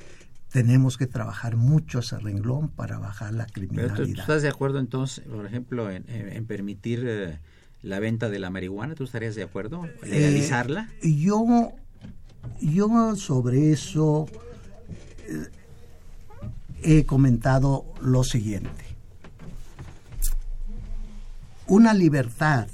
[0.52, 3.96] tenemos que trabajar mucho ese renglón para bajar la criminalidad.
[3.96, 7.40] ¿tú, estás de acuerdo entonces, por ejemplo, en, permitir eh,
[7.82, 8.94] la venta de la marihuana?
[8.94, 9.88] ¿Tú estarías de acuerdo?
[10.02, 10.90] ¿Legalizarla?
[11.02, 11.72] Eh, yo
[12.60, 14.26] yo sobre eso
[15.26, 15.48] eh,
[16.82, 18.84] he comentado lo siguiente.
[21.66, 22.68] Una libertad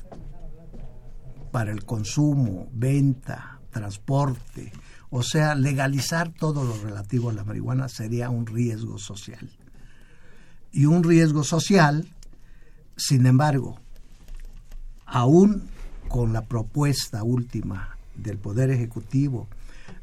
[1.51, 4.73] para el consumo, venta, transporte,
[5.11, 9.51] o sea, legalizar todo lo relativo a la marihuana sería un riesgo social.
[10.73, 12.07] Y un riesgo social,
[12.97, 13.79] sin embargo,
[15.07, 15.63] aún
[16.09, 19.49] con la propuesta última del Poder Ejecutivo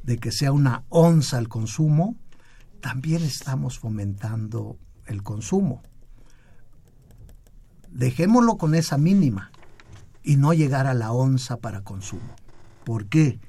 [0.03, 2.15] de que sea una onza el consumo,
[2.81, 5.81] también estamos fomentando el consumo.
[7.89, 9.51] Dejémoslo con esa mínima
[10.23, 12.35] y no llegar a la onza para consumo.
[12.83, 13.39] ¿Por qué?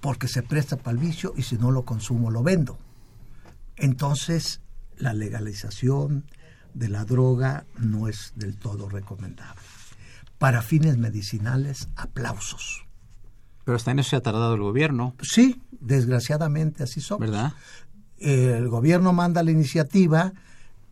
[0.00, 2.78] Porque se presta para el vicio y si no lo consumo lo vendo.
[3.76, 4.60] Entonces,
[4.96, 6.26] la legalización
[6.74, 9.62] de la droga no es del todo recomendable.
[10.38, 12.84] Para fines medicinales, aplausos.
[13.70, 15.14] Pero hasta en eso se ha tardado el gobierno.
[15.22, 17.30] Sí, desgraciadamente así somos.
[17.30, 17.52] ¿Verdad?
[18.18, 20.32] El gobierno manda la iniciativa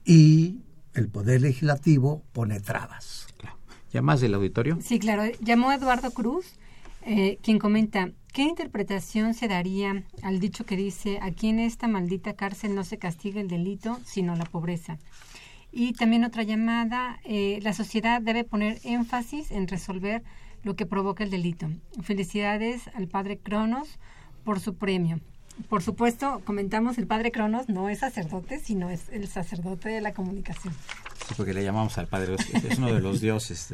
[0.05, 0.61] y
[0.95, 3.27] el Poder Legislativo pone trabas.
[3.93, 4.79] ¿Ya más del auditorio?
[4.81, 5.25] Sí, claro.
[5.41, 6.53] Llamó Eduardo Cruz,
[7.05, 12.35] eh, quien comenta, ¿qué interpretación se daría al dicho que dice, aquí en esta maldita
[12.35, 14.99] cárcel no se castiga el delito, sino la pobreza?
[15.73, 20.23] Y también otra llamada, eh, la sociedad debe poner énfasis en resolver
[20.62, 21.68] lo que provoca el delito.
[22.03, 23.99] Felicidades al padre Cronos
[24.44, 25.21] por su premio.
[25.68, 30.12] Por supuesto, comentamos, el padre Cronos no es sacerdote, sino es el sacerdote de la
[30.12, 30.73] comunicación.
[31.27, 33.68] Sí, porque le llamamos al padre, es uno de los dioses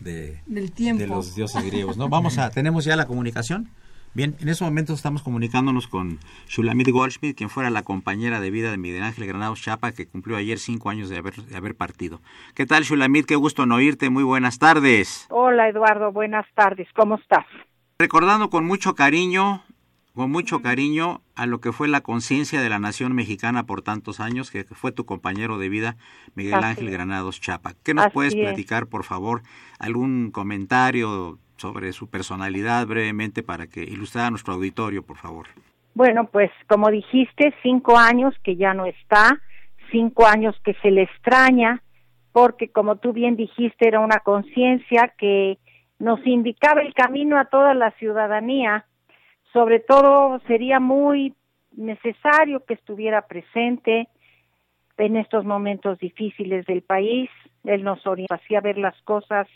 [0.00, 1.00] de, del tiempo.
[1.00, 1.96] de los dioses griegos.
[1.96, 2.08] ¿no?
[2.08, 3.68] Vamos a, tenemos ya la comunicación.
[4.14, 8.70] Bien, en este momento estamos comunicándonos con Shulamit Goldschmidt, quien fuera la compañera de vida
[8.70, 12.20] de Miguel Ángel Granados Chapa, que cumplió ayer cinco años de haber, de haber partido.
[12.54, 13.24] ¿Qué tal, Shulamit?
[13.24, 14.10] Qué gusto en oírte.
[14.10, 15.26] Muy buenas tardes.
[15.30, 16.12] Hola, Eduardo.
[16.12, 16.88] Buenas tardes.
[16.94, 17.46] ¿Cómo estás?
[17.98, 19.64] Recordando con mucho cariño,
[20.14, 24.20] con mucho cariño a lo que fue la conciencia de la nación mexicana por tantos
[24.20, 25.96] años, que fue tu compañero de vida,
[26.34, 26.90] Miguel Así Ángel.
[26.90, 27.72] Granados Chapa.
[27.82, 28.40] ¿Qué nos Así puedes es.
[28.40, 29.42] platicar, por favor?
[29.78, 35.46] ¿Algún comentario sobre su personalidad brevemente para que ilustrara a nuestro auditorio, por favor?
[35.94, 39.40] Bueno, pues como dijiste, cinco años que ya no está,
[39.92, 41.80] cinco años que se le extraña,
[42.32, 45.58] porque como tú bien dijiste, era una conciencia que
[46.00, 48.84] nos indicaba el camino a toda la ciudadanía.
[49.52, 51.34] Sobre todo sería muy
[51.76, 54.08] necesario que estuviera presente
[54.96, 57.30] en estos momentos difíciles del país.
[57.62, 59.46] Él nos hacía ver las cosas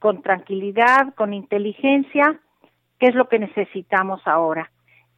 [0.00, 2.40] con tranquilidad, con inteligencia,
[2.98, 4.72] que es lo que necesitamos ahora.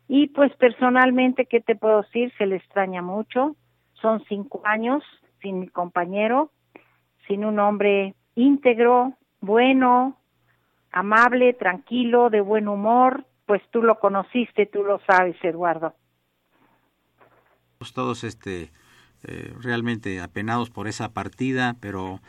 [0.08, 2.32] Y pues personalmente, ¿qué te puedo decir?
[2.36, 3.56] Se le extraña mucho.
[3.94, 5.02] Son cinco años
[5.40, 6.50] sin mi compañero,
[7.26, 10.18] sin un hombre íntegro, bueno,
[10.90, 13.24] amable, tranquilo, de buen humor.
[13.46, 15.94] Pues tú lo conociste, tú lo sabes, Eduardo.
[17.94, 18.70] Todos este,
[19.24, 22.20] eh, realmente apenados por esa partida, pero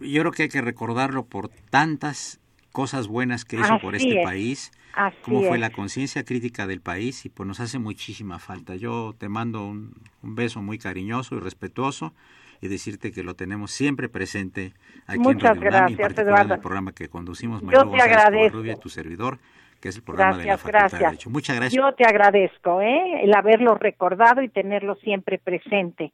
[0.00, 2.40] yo creo que hay que recordarlo por tantas
[2.72, 4.24] cosas buenas que hizo por este es.
[4.24, 5.60] país, Así cómo fue es.
[5.60, 8.76] la conciencia crítica del país y pues nos hace muchísima falta.
[8.76, 12.14] Yo te mando un, un beso muy cariñoso y respetuoso
[12.60, 14.74] y decirte que lo tenemos siempre presente
[15.06, 17.90] aquí Muchas en Radio UNAM en gracias, particular en el programa que conducimos Yo Manuel
[17.90, 18.80] te agradezco.
[18.80, 19.38] Tu servidor,
[19.80, 21.10] que es el programa de la Gracias, Facultad de gracias.
[21.10, 21.30] Derecho.
[21.30, 21.82] Muchas gracias.
[21.82, 23.22] Yo te agradezco, ¿eh?
[23.24, 26.12] El haberlo recordado y tenerlo siempre presente.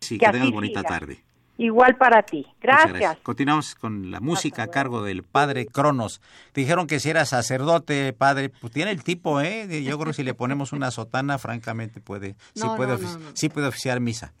[0.00, 0.88] sí, que que tengas bonita siga.
[0.88, 1.24] tarde.
[1.62, 2.46] Igual para ti.
[2.58, 3.18] Gracias.
[3.22, 6.22] Continuamos con la música a cargo del padre Cronos.
[6.54, 9.82] Dijeron que si era sacerdote, padre, pues tiene el tipo, ¿eh?
[9.84, 13.12] Yo creo que si le ponemos una sotana, francamente puede, sí No, puede, no, ofici-
[13.12, 13.30] no, no.
[13.34, 14.32] sí puede oficiar misa.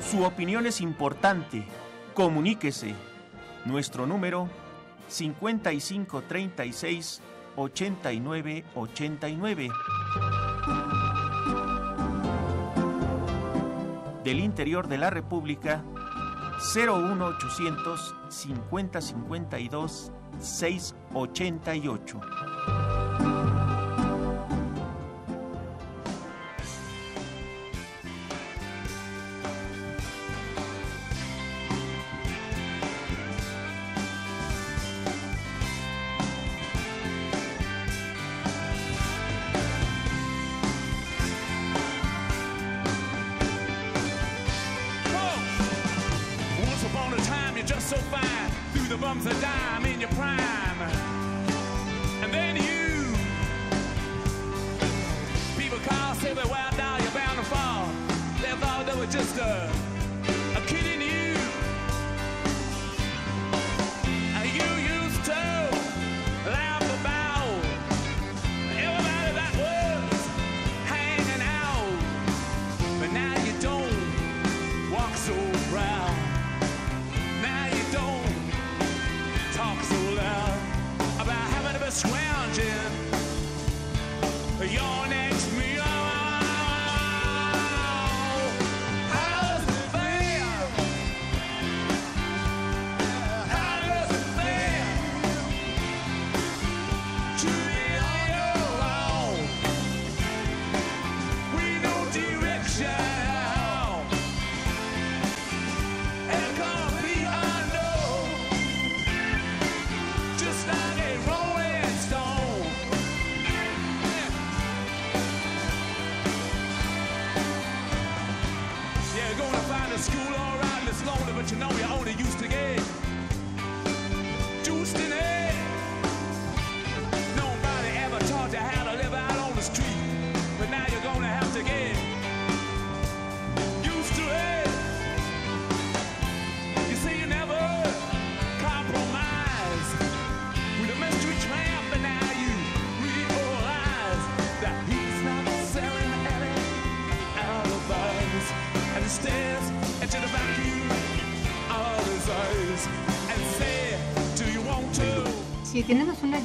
[0.00, 1.64] Su opinión es importante.
[2.14, 2.94] Comuníquese.
[3.64, 4.48] Nuestro número
[5.08, 7.20] 5536
[7.56, 9.70] 8989.
[14.24, 15.84] Del interior de la República
[16.74, 22.20] 01800 5052 688.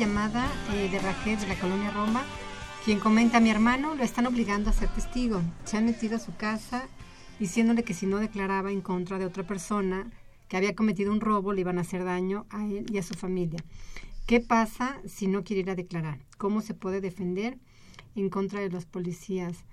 [0.02, 2.26] Llamada eh, de Raquel de la colonia Roma,
[2.84, 5.44] quien comenta, mi hermano lo están obligando a ser testigo.
[5.64, 6.88] Se han metido a su casa
[7.40, 10.10] diciéndole que si no declaraba en contra de otra persona
[10.48, 13.14] que había cometido un robo, le iban a hacer daño a él y a su
[13.14, 13.64] familia.
[14.26, 16.18] ¿Qué pasa si no quiere ir a declarar?
[16.40, 17.60] ¿Cómo se puede defender
[18.16, 19.66] en contra de los policías?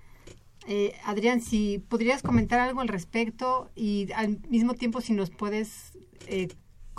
[0.67, 5.97] Eh, Adrián, si podrías comentar algo al respecto y al mismo tiempo si nos puedes
[6.27, 6.49] eh,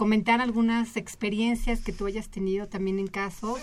[0.00, 3.60] comentar algunas experiencias que tú hayas tenido también en casos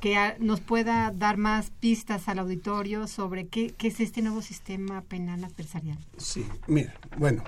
[0.00, 5.02] que nos pueda dar más pistas al auditorio sobre qué, qué es este nuevo sistema
[5.02, 5.98] penal adversarial.
[6.16, 7.44] Sí, mira, bueno.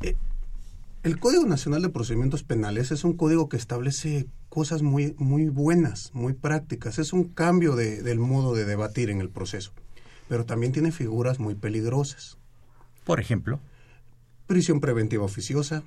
[0.00, 0.16] eh,
[1.02, 6.10] el Código Nacional de Procedimientos Penales es un código que establece cosas muy, muy buenas,
[6.14, 6.98] muy prácticas.
[6.98, 9.72] Es un cambio de- del modo de debatir en el proceso.
[10.26, 12.38] Pero también tiene figuras muy peligrosas.
[13.04, 13.60] Por ejemplo,
[14.46, 15.82] Prisión preventiva oficiosa.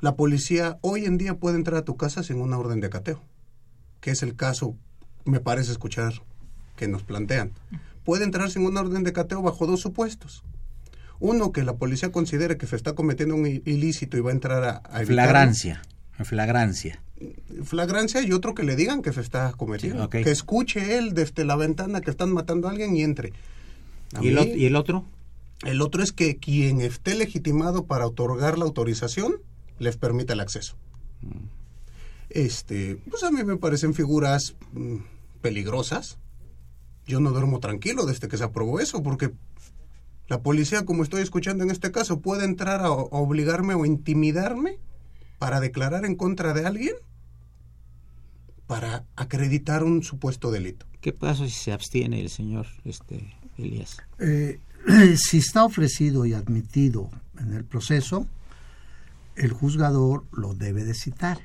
[0.00, 3.22] La policía hoy en día puede entrar a tu casa sin una orden de cateo,
[4.00, 4.76] que es el caso,
[5.24, 6.14] me parece escuchar,
[6.76, 7.52] que nos plantean.
[8.04, 10.44] Puede entrar sin una orden de cateo bajo dos supuestos.
[11.18, 14.64] Uno, que la policía considere que se está cometiendo un ilícito y va a entrar
[14.64, 15.82] a, a flagrancia.
[16.22, 17.00] Flagrancia.
[17.64, 20.04] Flagrancia y otro que le digan que se está cometiendo.
[20.12, 20.22] Sí.
[20.22, 23.32] Que escuche él desde la ventana que están matando a alguien y entre.
[24.14, 25.04] A ¿Y mí- y el otro?
[25.64, 29.36] el otro es que quien esté legitimado para otorgar la autorización
[29.78, 30.76] les permita el acceso.
[32.30, 34.96] Este, pues a mí me parecen figuras mm,
[35.40, 36.18] peligrosas.
[37.06, 39.32] Yo no duermo tranquilo desde que se aprobó eso, porque
[40.28, 44.78] la policía, como estoy escuchando en este caso, puede entrar a, a obligarme o intimidarme
[45.38, 46.94] para declarar en contra de alguien
[48.66, 50.86] para acreditar un supuesto delito.
[51.00, 53.98] ¿Qué pasa si se abstiene el señor este, Elías?
[54.18, 54.58] Eh,
[55.16, 58.26] si está ofrecido y admitido en el proceso,
[59.36, 61.38] el juzgador lo debe de citar,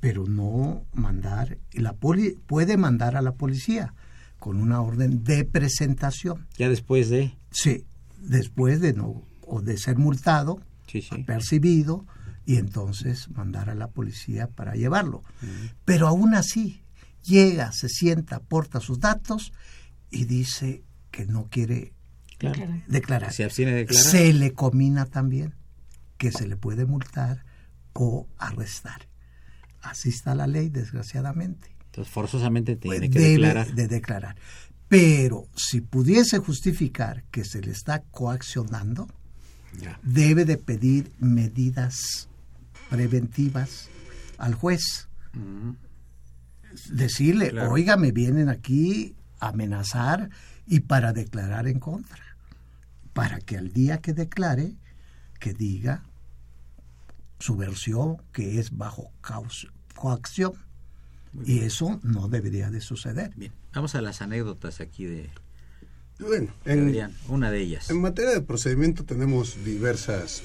[0.00, 3.94] pero no mandar, y la poli puede mandar a la policía
[4.38, 6.46] con una orden de presentación.
[6.56, 7.34] Ya después de...
[7.50, 7.84] Sí,
[8.20, 11.24] después de no o de ser multado, Sí, sí.
[11.24, 12.06] percibido
[12.46, 15.22] y entonces mandar a la policía para llevarlo.
[15.84, 16.80] Pero aún así
[17.24, 19.52] llega, se sienta, aporta sus datos
[20.10, 21.92] y dice que no quiere
[22.38, 22.62] Claro.
[22.86, 23.32] declarar.
[23.32, 24.04] Se abstiene de declarar.
[24.10, 25.54] Se le comina también
[26.18, 27.44] que se le puede multar
[27.94, 29.08] o arrestar.
[29.80, 31.70] Así está la ley, desgraciadamente.
[31.86, 33.74] Entonces, forzosamente tiene que Pues Debe declarar.
[33.74, 34.36] de declarar.
[34.88, 39.06] Pero si pudiese justificar que se le está coaccionando,
[39.80, 39.98] Ya.
[40.02, 42.28] debe de pedir medidas
[42.90, 43.88] preventivas
[44.38, 45.08] al juez.
[46.90, 47.70] Decirle, Claro.
[47.72, 50.30] oiga, me vienen aquí a amenazar
[50.66, 52.22] y para declarar en contra.
[53.12, 54.74] Para que al día que declare,
[55.40, 56.02] que diga
[57.38, 59.12] su versión que es bajo
[59.94, 60.52] coacción.
[61.44, 63.32] Y eso no debería de suceder.
[63.36, 65.30] Bien, vamos a las anécdotas aquí de,
[66.18, 67.14] Bueno, en, Adrián.
[67.28, 67.90] Una de ellas.
[67.90, 70.42] En materia de procedimiento tenemos diversas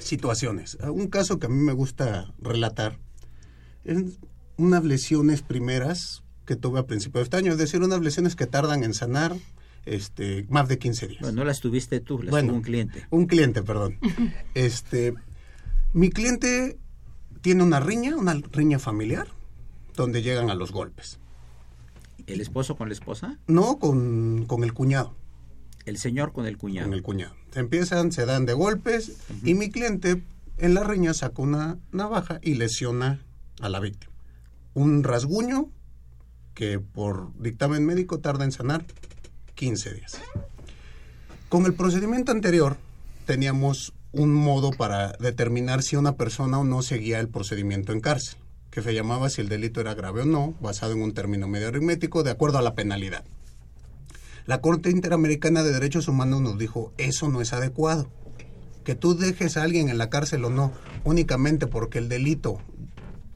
[0.00, 0.76] situaciones.
[0.82, 2.98] Un caso que a mí me gusta relatar
[3.84, 4.18] es
[4.56, 8.46] unas lesiones primeras que tuve a principios de este año, es decir, unas lesiones que
[8.46, 9.36] tardan en sanar
[9.84, 11.20] este, más de 15 días.
[11.20, 13.06] Bueno, no las tuviste tú, las Bueno, tuvo un cliente.
[13.10, 13.98] Un cliente, perdón.
[14.54, 15.14] este,
[15.92, 16.78] mi cliente
[17.40, 19.28] tiene una riña, una riña familiar,
[19.94, 21.18] donde llegan a los golpes.
[22.26, 23.38] ¿El esposo con la esposa?
[23.46, 25.14] No con, con el cuñado.
[25.86, 26.88] El señor con el cuñado.
[26.88, 27.34] Con el cuñado.
[27.52, 30.22] Se empiezan, se dan de golpes y mi cliente
[30.58, 33.24] en la riña saca una navaja y lesiona
[33.60, 34.12] a la víctima.
[34.74, 35.70] Un rasguño
[36.54, 38.84] que por dictamen médico tarda en sanar
[39.54, 40.20] 15 días.
[41.48, 42.76] Con el procedimiento anterior
[43.24, 48.40] teníamos un modo para determinar si una persona o no seguía el procedimiento en cárcel,
[48.68, 51.68] que se llamaba si el delito era grave o no, basado en un término medio
[51.68, 53.24] aritmético de acuerdo a la penalidad.
[54.44, 58.10] La Corte Interamericana de Derechos Humanos nos dijo, eso no es adecuado.
[58.82, 60.72] Que tú dejes a alguien en la cárcel o no,
[61.04, 62.58] únicamente porque el delito,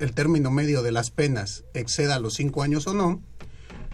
[0.01, 3.23] el término medio de las penas exceda los cinco años o no,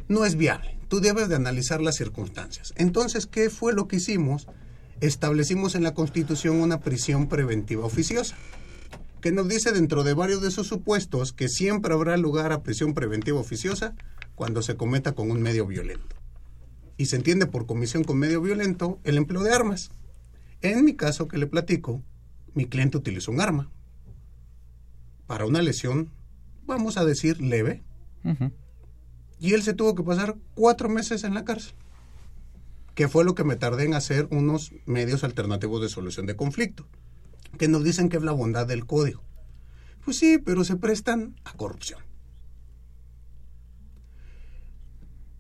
[0.09, 0.79] no es viable.
[0.89, 2.73] Tú debes de analizar las circunstancias.
[2.77, 4.47] Entonces, ¿qué fue lo que hicimos?
[5.01, 8.37] Establecimos en la Constitución una prisión preventiva oficiosa,
[9.21, 12.95] que nos dice dentro de varios de esos supuestos que siempre habrá lugar a prisión
[12.95, 13.95] preventiva oficiosa
[14.35, 16.17] cuando se cometa con un medio violento.
[16.97, 19.91] Y se entiende por comisión con medio violento el empleo de armas.
[20.63, 22.03] En mi caso que le platico,
[22.55, 23.71] mi cliente utilizó un arma
[25.29, 26.11] para una lesión,
[26.67, 27.85] vamos a decir, leve,
[29.39, 31.75] y él se tuvo que pasar cuatro meses en la cárcel,
[32.99, 36.85] que fue lo que me tardé en hacer unos medios alternativos de solución de conflicto,
[37.57, 39.23] que nos dicen que es la bondad del código.
[40.05, 42.01] Pues sí, pero se prestan a corrupción.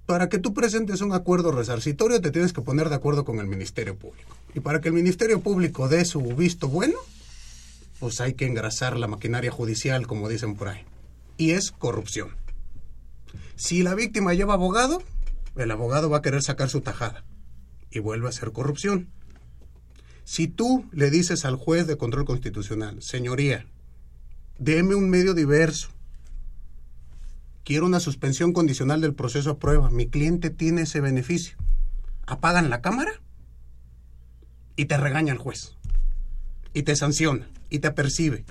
[0.06, 3.48] Para que tú presentes un acuerdo resarcitorio te tienes que poner de acuerdo con el
[3.48, 4.36] Ministerio Público.
[4.54, 6.98] Y para que el Ministerio Público dé su visto bueno,
[7.98, 10.84] pues hay que engrasar la maquinaria judicial, como dicen por ahí.
[11.36, 12.36] Y es corrupción.
[13.56, 15.02] Si la víctima lleva abogado,
[15.56, 17.24] el abogado va a querer sacar su tajada.
[17.90, 19.08] Y vuelve a ser corrupción.
[20.24, 23.66] Si tú le dices al juez de control constitucional, señoría,
[24.58, 25.88] deme un medio diverso,
[27.64, 31.56] quiero una suspensión condicional del proceso a prueba, mi cliente tiene ese beneficio,
[32.26, 33.12] apagan la cámara
[34.76, 35.76] y te regaña el juez,
[36.74, 38.44] y te sanciona, y te percibe,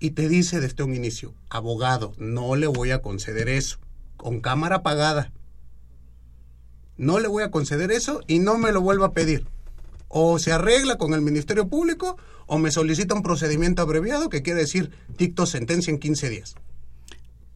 [0.00, 3.78] y te dice desde un inicio, abogado, no le voy a conceder eso,
[4.16, 5.32] con cámara apagada.
[6.96, 9.46] No le voy a conceder eso y no me lo vuelva a pedir.
[10.08, 12.16] O se arregla con el Ministerio Público
[12.46, 16.54] o me solicita un procedimiento abreviado que quiere decir dicto sentencia en 15 días.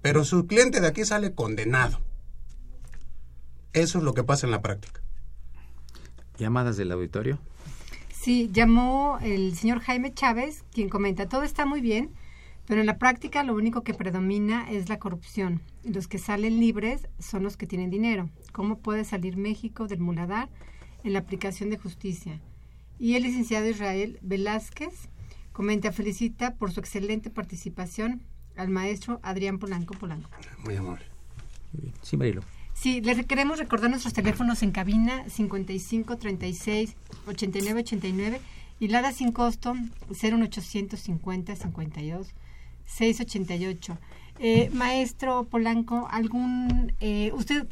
[0.03, 2.01] Pero su cliente de aquí sale condenado.
[3.73, 5.01] Eso es lo que pasa en la práctica.
[6.39, 7.39] Llamadas del auditorio.
[8.21, 12.11] Sí, llamó el señor Jaime Chávez, quien comenta, todo está muy bien,
[12.69, 15.63] pero en la práctica lo único que predomina es la corrupción.
[15.85, 18.29] Y los que salen libres son los que tienen dinero.
[18.53, 20.51] ¿Cómo puede salir México del muladar
[21.03, 22.41] en la aplicación de justicia?
[22.99, 25.09] Y el licenciado Israel Velázquez
[25.53, 28.21] comenta, felicita por su excelente participación
[28.55, 30.29] al maestro Adrián Polanco Polanco.
[30.63, 31.07] Muy amable.
[32.03, 32.43] Sí, Marilo.
[32.75, 36.97] Sí, les queremos recordar nuestros teléfonos en cabina 55 36
[37.27, 38.41] 89 89
[38.79, 39.75] y Lada sin costo
[40.11, 42.35] 01850 52
[42.89, 43.99] 688.
[44.41, 47.67] Eh, maestro Polanco, algún eh, usted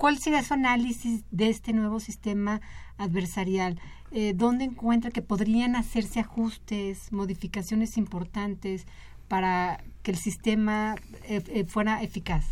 [0.00, 2.62] ¿Cuál sería su análisis de este nuevo sistema
[2.96, 3.78] adversarial?
[4.12, 8.86] Eh, ¿Dónde encuentra que podrían hacerse ajustes, modificaciones importantes
[9.28, 10.94] para que el sistema
[11.24, 12.46] eh, eh, fuera eficaz?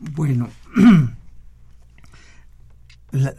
[0.00, 0.48] Bueno,
[3.12, 3.32] la,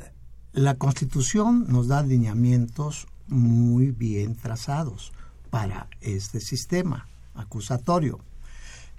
[0.54, 5.12] la Constitución nos da lineamientos muy bien trazados
[5.50, 8.20] para este sistema acusatorio.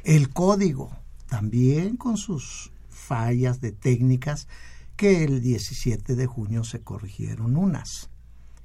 [0.05, 0.91] El código,
[1.29, 4.49] también con sus fallas de técnicas,
[4.97, 8.11] que el 17 de junio se corrigieron unas,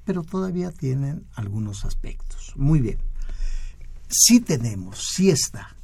[0.06, 2.54] pero todavía tienen algunos aspectos.
[2.56, 3.00] Muy bien.
[4.10, 5.76] Sí tenemos, sí está.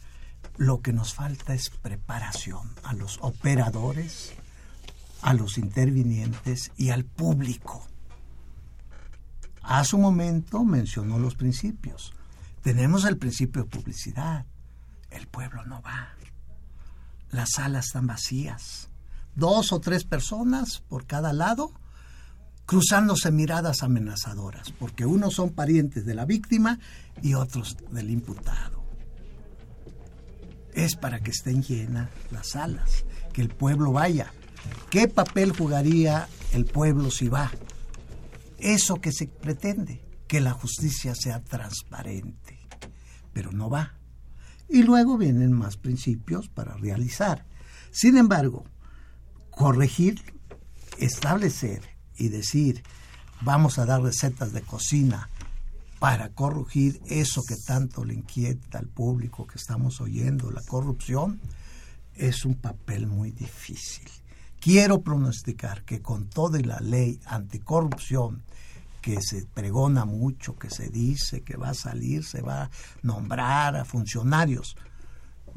[0.58, 4.34] Lo que nos falta es preparación a los operadores,
[5.22, 7.88] a los intervinientes y al público.
[9.64, 12.14] A su momento mencionó los principios.
[12.64, 14.46] Tenemos el principio de publicidad.
[15.12, 16.16] El pueblo no va.
[17.30, 18.90] Las salas están vacías.
[19.36, 21.74] Dos o tres personas por cada lado
[22.66, 26.80] cruzándose miradas amenazadoras, porque unos son parientes de la víctima
[27.22, 28.82] y otros del imputado.
[30.74, 33.04] Es para que estén llenas las salas,
[33.34, 34.32] que el pueblo vaya.
[34.90, 37.52] ¿Qué papel jugaría el pueblo si va?
[38.58, 40.02] Eso que se pretende,
[40.34, 42.58] que la justicia sea transparente,
[43.34, 43.94] pero no va.
[44.68, 47.46] Y luego vienen más principios para realizar.
[47.92, 48.66] Sin embargo,
[49.52, 50.24] corregir,
[50.98, 51.84] establecer
[52.18, 52.82] y decir,
[53.42, 55.30] vamos a dar recetas de cocina
[56.00, 61.42] para corregir eso que tanto le inquieta al público que estamos oyendo, la corrupción,
[62.16, 64.10] es un papel muy difícil.
[64.60, 68.42] Quiero pronosticar que con toda la ley anticorrupción
[69.04, 72.70] que se pregona mucho, que se dice que va a salir, se va a
[73.02, 74.78] nombrar a funcionarios,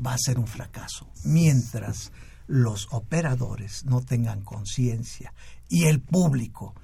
[0.05, 1.09] va a ser un fracaso.
[1.24, 2.11] Mientras
[2.49, 5.32] los operadores no tengan conciencia
[5.68, 6.74] y el público,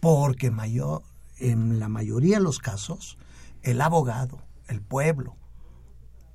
[0.00, 1.02] porque mayor,
[1.38, 3.18] en la mayoría de los casos
[3.62, 5.36] el abogado, el pueblo,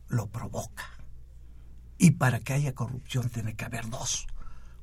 [0.10, 0.86] lo provoca.
[1.98, 4.28] Y para que haya corrupción tiene que haber dos,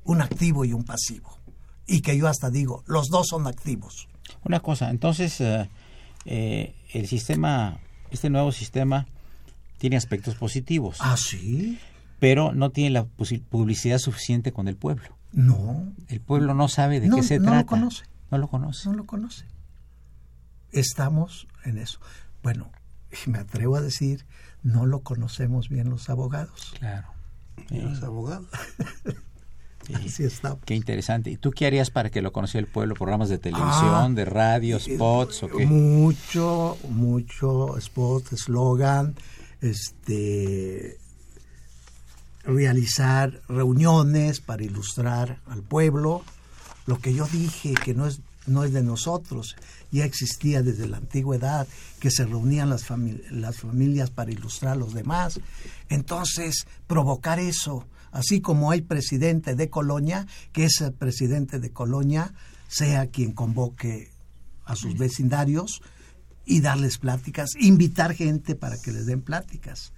[0.03, 1.37] un activo y un pasivo.
[1.91, 4.09] y que yo hasta digo, los dos son activos.
[4.43, 5.69] Una cosa, entonces eh,
[6.25, 7.79] eh, el sistema,
[8.11, 9.07] este nuevo sistema
[9.77, 10.97] tiene aspectos positivos.
[10.99, 11.79] Ah, sí.
[12.19, 15.15] Pero no tiene la publicidad suficiente con el pueblo.
[15.31, 15.93] No.
[16.07, 17.65] El pueblo no sabe de No, qué se no lo trata.
[17.67, 18.03] conoce.
[18.31, 18.89] No lo conoce.
[18.89, 19.45] No lo conoce.
[20.71, 21.99] Estamos en eso.
[22.43, 22.71] Bueno,
[23.25, 24.25] y me atrevo a decir,
[24.63, 26.73] no lo conocemos bien los abogados.
[26.79, 27.07] Claro.
[27.69, 28.47] Los abogados.
[29.93, 30.57] Así está.
[30.65, 31.31] Qué interesante.
[31.31, 32.95] ¿Y tú qué harías para que lo conociera el pueblo?
[32.95, 35.65] ¿Programas de televisión, Ah, de radio, spots o qué?
[35.65, 39.15] Mucho, mucho spot, eslogan,
[39.61, 40.97] este
[42.43, 46.23] realizar reuniones para ilustrar al pueblo.
[46.85, 49.55] Lo que yo dije que no es no es de nosotros,
[49.91, 51.67] ya existía desde la antigüedad,
[51.99, 52.85] que se reunían las,
[53.31, 55.39] las familias para ilustrar a los demás.
[55.87, 62.33] Entonces, provocar eso, así como hay presidente de Colonia, que ese presidente de Colonia
[62.67, 64.09] sea quien convoque
[64.65, 65.81] a sus vecindarios
[66.45, 69.93] y darles pláticas, invitar gente para que les den pláticas.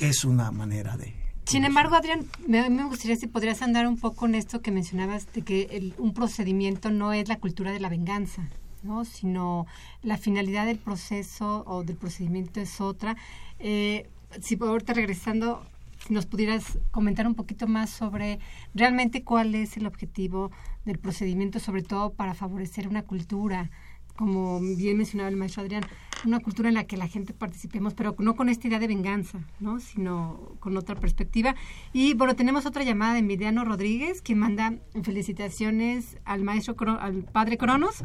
[0.00, 1.14] Es una manera de...
[1.46, 5.30] Sin embargo, Adrián, me, me gustaría si podrías andar un poco en esto que mencionabas
[5.34, 8.48] de que el- un procedimiento no es la cultura de la venganza,
[8.82, 9.04] ¿no?
[9.04, 9.66] sino
[10.02, 13.16] la finalidad del proceso o del procedimiento es otra.
[13.58, 14.08] Eh,
[14.40, 15.64] si por ahorita regresando,
[16.06, 18.38] si nos pudieras comentar un poquito más sobre
[18.74, 20.50] realmente cuál es el objetivo
[20.84, 23.70] del procedimiento, sobre todo para favorecer una cultura,
[24.16, 25.84] como bien mencionaba el maestro Adrián,
[26.24, 29.40] una cultura en la que la gente participemos, pero no con esta idea de venganza,
[29.60, 29.80] ¿no?
[29.80, 31.54] sino con otra perspectiva.
[31.92, 37.58] Y bueno, tenemos otra llamada de Emiliano Rodríguez, que manda felicitaciones al maestro, al padre
[37.58, 38.04] Cronos.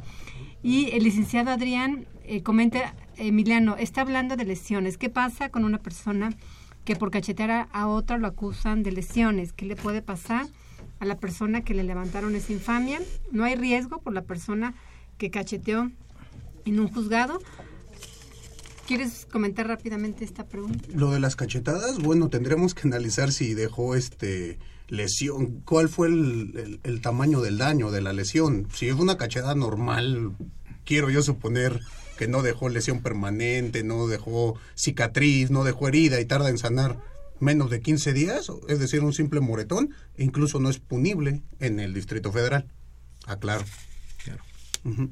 [0.63, 4.97] Y el licenciado Adrián eh, comenta, Emiliano, está hablando de lesiones.
[4.97, 6.31] ¿Qué pasa con una persona
[6.85, 9.53] que por cachetear a, a otra lo acusan de lesiones?
[9.53, 10.47] ¿Qué le puede pasar
[10.99, 12.99] a la persona que le levantaron esa infamia?
[13.31, 14.73] No hay riesgo por la persona
[15.17, 15.91] que cacheteó
[16.65, 17.39] en un juzgado.
[18.87, 20.83] ¿Quieres comentar rápidamente esta pregunta?
[20.95, 24.57] Lo de las cachetadas, bueno, tendremos que analizar si dejó este
[24.87, 28.67] lesión, cuál fue el, el- el tamaño del daño de la lesión.
[28.73, 30.31] Si es una cachetada normal,
[30.85, 31.79] quiero yo suponer
[32.19, 36.99] que no dejó lesión permanente, no dejó cicatriz, no dejó herida y tarda en sanar
[37.39, 41.79] menos de 15 días, es decir, un simple moretón, e incluso no es punible en
[41.79, 42.67] el Distrito Federal.
[43.25, 43.63] Aclaro.
[44.83, 45.11] Ujú.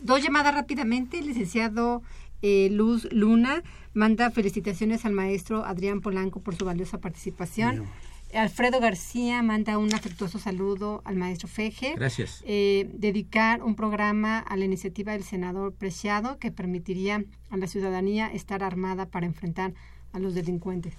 [0.00, 1.22] Dos llamadas rápidamente.
[1.22, 2.02] Licenciado
[2.42, 3.62] eh, Luz Luna
[3.94, 7.86] manda felicitaciones al maestro Adrián Polanco por su valiosa participación.
[8.34, 11.94] Alfredo García manda un afectuoso saludo al maestro Feje.
[11.96, 12.42] Gracias.
[12.46, 18.28] Eh, dedicar un programa a la iniciativa del senador Preciado que permitiría a la ciudadanía
[18.28, 19.72] estar armada para enfrentar
[20.12, 20.94] a los delincuentes.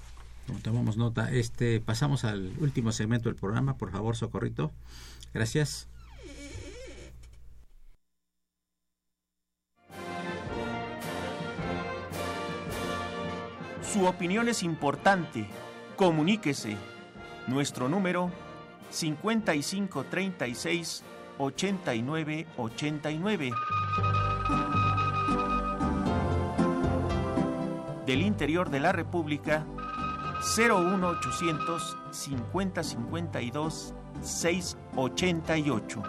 [0.64, 1.32] Tomamos nota.
[1.32, 3.78] Este, pasamos al último segmento del programa.
[3.78, 4.72] Por favor, Socorrito.
[5.34, 5.88] Gracias.
[13.94, 15.48] Su opinión es importante.
[15.96, 16.78] Comuníquese.
[17.50, 18.32] Nuestro número
[18.92, 21.04] 5536
[21.40, 23.52] 8989.
[28.06, 29.66] Del interior de la República
[30.56, 36.04] 01800 5052 688.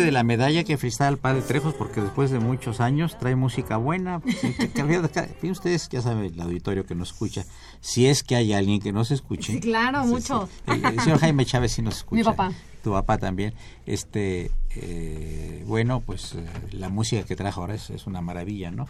[0.00, 3.76] De la medalla que felicitar al padre Trejos, porque después de muchos años trae música
[3.76, 4.20] buena.
[4.20, 7.44] pues, que- ustedes ya saben el auditorio que nos escucha.
[7.80, 9.54] Si es que hay alguien que nos escuche.
[9.54, 10.48] Sí, claro, mucho.
[10.66, 12.16] El, el señor Jaime Chávez sí nos escucha.
[12.18, 12.52] Mi papá.
[12.82, 13.52] Tu papá también.
[13.86, 18.88] Este, eh, bueno, pues eh, la música que trajo ahora es, es una maravilla, ¿no?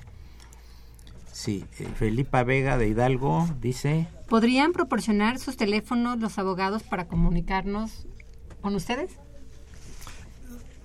[1.33, 8.07] Sí, eh, Felipa Vega de Hidalgo dice, ¿Podrían proporcionar sus teléfonos los abogados para comunicarnos
[8.61, 9.13] con ustedes?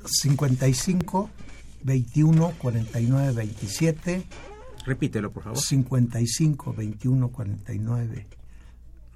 [0.08, 1.30] 55
[1.84, 4.24] 21 49 27
[4.86, 5.60] repítelo por favor.
[5.60, 8.28] 55 21 49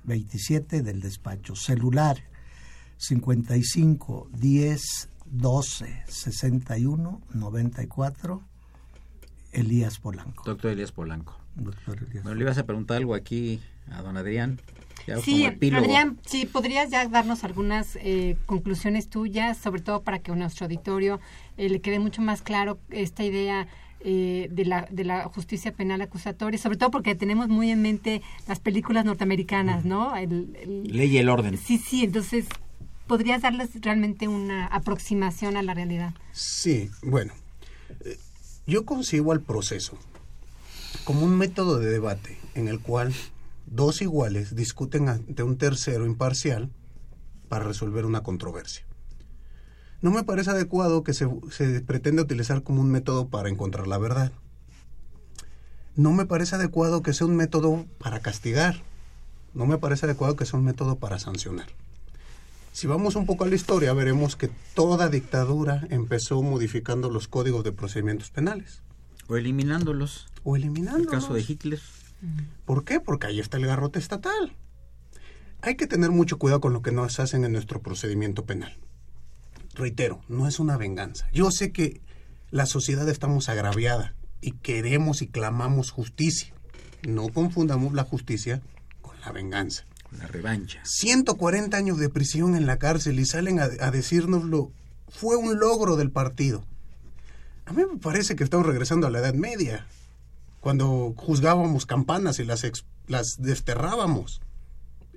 [0.04, 2.18] 27 del despacho celular
[2.98, 8.44] 55 10 12 61 94
[9.52, 11.40] Elías Polanco Doctor Elías Polanco.
[11.56, 13.62] Doctor Elías Bueno, le ibas a preguntar algo aquí
[13.92, 14.60] a don Adrián.
[15.24, 15.46] Sí.
[15.46, 20.66] Adrián, sí, podrías ya darnos algunas eh, conclusiones tuyas, sobre todo para que a nuestro
[20.66, 21.20] auditorio
[21.58, 23.68] eh, le quede mucho más claro esta idea
[24.02, 28.22] eh, de, la, de la justicia penal acusatoria, sobre todo porque tenemos muy en mente
[28.48, 30.16] las películas norteamericanas, ¿no?
[30.16, 31.58] El, el- Ley y el orden.
[31.58, 32.46] Sí, sí, entonces,
[33.08, 36.14] ¿podrías darles realmente una aproximación a la realidad?
[36.32, 37.34] Sí, bueno,
[38.68, 39.98] yo concibo al proceso
[41.04, 43.14] como un método de debate en el cual
[43.70, 46.70] dos iguales discuten ante un tercero imparcial
[47.48, 48.86] para resolver una controversia.
[50.02, 53.98] No me parece adecuado que se, se pretenda utilizar como un método para encontrar la
[53.98, 54.32] verdad.
[55.96, 58.82] No me parece adecuado que sea un método para castigar.
[59.54, 61.68] No me parece adecuado que sea un método para sancionar.
[62.72, 67.64] Si vamos un poco a la historia, veremos que toda dictadura empezó modificando los códigos
[67.64, 68.82] de procedimientos penales.
[69.28, 70.28] O eliminándolos.
[70.44, 71.12] O El eliminándolos.
[71.12, 71.82] caso de Hitler.
[72.66, 73.00] ¿Por qué?
[73.00, 74.56] Porque ahí está el garrote estatal.
[75.62, 78.78] Hay que tener mucho cuidado con lo que nos hacen en nuestro procedimiento penal.
[79.76, 81.28] Reitero, no es una venganza.
[81.34, 82.02] Yo sé que
[82.52, 86.54] la sociedad estamos agraviada y queremos y clamamos justicia.
[87.08, 88.62] No confundamos la justicia
[89.02, 89.86] con la venganza.
[90.18, 90.82] La revancha.
[90.86, 94.72] 140 años de prisión en la cárcel y salen a, a decírnoslo,
[95.08, 96.66] fue un logro del partido.
[97.66, 99.86] A mí me parece que estamos regresando a la Edad Media,
[100.60, 102.66] cuando juzgábamos campanas y las,
[103.08, 104.42] las desterrábamos.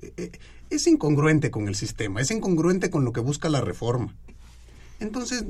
[0.01, 0.30] Eh, eh,
[0.70, 4.14] Es incongruente con el sistema, es incongruente con lo que busca la reforma.
[5.01, 5.45] Entonces,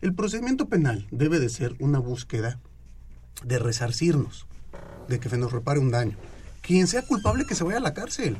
[0.00, 2.58] el procedimiento penal debe de ser una búsqueda
[3.44, 4.46] de resarcirnos,
[5.08, 6.16] de que se nos repare un daño.
[6.62, 8.38] Quien sea culpable que se vaya a la cárcel.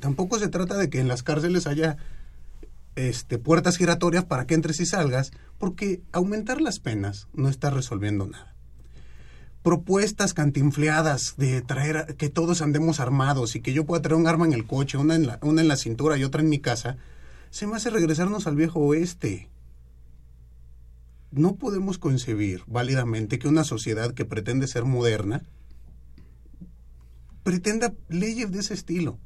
[0.00, 1.96] Tampoco se trata de que en las cárceles haya
[2.94, 8.26] este, puertas giratorias para que entres y salgas, porque aumentar las penas no está resolviendo
[8.26, 8.53] nada.
[9.64, 14.44] Propuestas cantinfleadas de traer que todos andemos armados y que yo pueda traer un arma
[14.44, 16.98] en el coche, una en la, una en la cintura y otra en mi casa,
[17.48, 19.48] se me hace regresarnos al viejo oeste.
[21.30, 25.42] No podemos concebir válidamente que una sociedad que pretende ser moderna
[27.42, 29.18] pretenda leyes de ese estilo.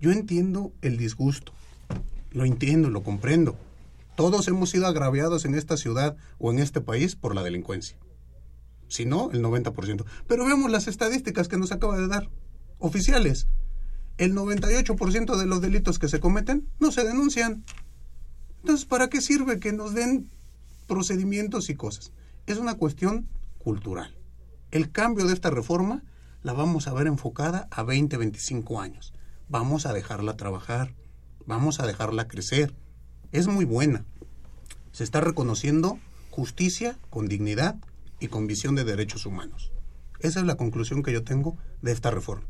[0.00, 1.52] Yo entiendo el disgusto,
[2.32, 3.56] lo entiendo, lo comprendo.
[4.16, 7.96] Todos hemos sido agraviados en esta ciudad o en este país por la delincuencia.
[8.88, 10.04] Si no, el 90%.
[10.26, 12.30] Pero vemos las estadísticas que nos acaba de dar,
[12.78, 13.48] oficiales.
[14.18, 17.64] El 98% de los delitos que se cometen no se denuncian.
[18.60, 20.30] Entonces, ¿para qué sirve que nos den
[20.86, 22.12] procedimientos y cosas?
[22.46, 23.28] Es una cuestión
[23.58, 24.16] cultural.
[24.70, 26.02] El cambio de esta reforma
[26.42, 29.14] la vamos a ver enfocada a 20, 25 años.
[29.48, 30.94] Vamos a dejarla trabajar,
[31.46, 32.74] vamos a dejarla crecer.
[33.32, 34.04] Es muy buena.
[34.92, 35.98] Se está reconociendo
[36.30, 37.76] justicia con dignidad
[38.24, 39.70] y con visión de derechos humanos.
[40.20, 42.46] Esa es la conclusión que yo tengo de esta reforma.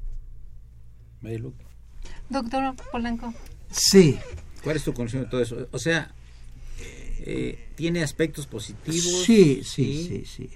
[2.29, 3.35] Doctor Polanco.
[3.70, 4.18] Sí,
[4.62, 5.68] ¿Cuál es tu conclusión de todo eso?
[5.72, 6.14] O sea,
[6.79, 9.25] eh, ¿tiene aspectos positivos?
[9.25, 10.51] Sí, sí, sí, sí.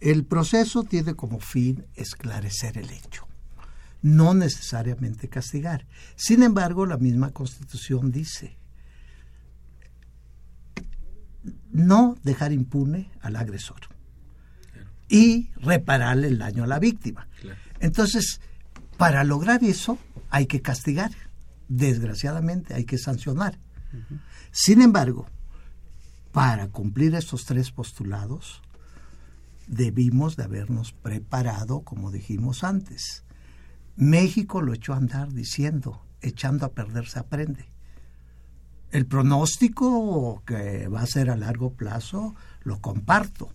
[0.00, 3.28] El proceso tiene como fin esclarecer el hecho,
[4.00, 5.86] no necesariamente castigar.
[6.16, 8.56] Sin embargo, la misma Constitución dice
[11.70, 13.91] no dejar impune al agresor
[15.08, 17.28] y repararle el daño a la víctima.
[17.40, 17.58] Claro.
[17.80, 18.40] Entonces,
[18.96, 19.98] para lograr eso
[20.30, 21.10] hay que castigar.
[21.68, 23.58] Desgraciadamente hay que sancionar.
[24.50, 25.26] Sin embargo,
[26.32, 28.62] para cumplir estos tres postulados,
[29.66, 33.24] debimos de habernos preparado, como dijimos antes.
[33.96, 37.68] México lo echó a andar diciendo, echando a perder se aprende.
[38.90, 43.52] El pronóstico que va a ser a largo plazo lo comparto,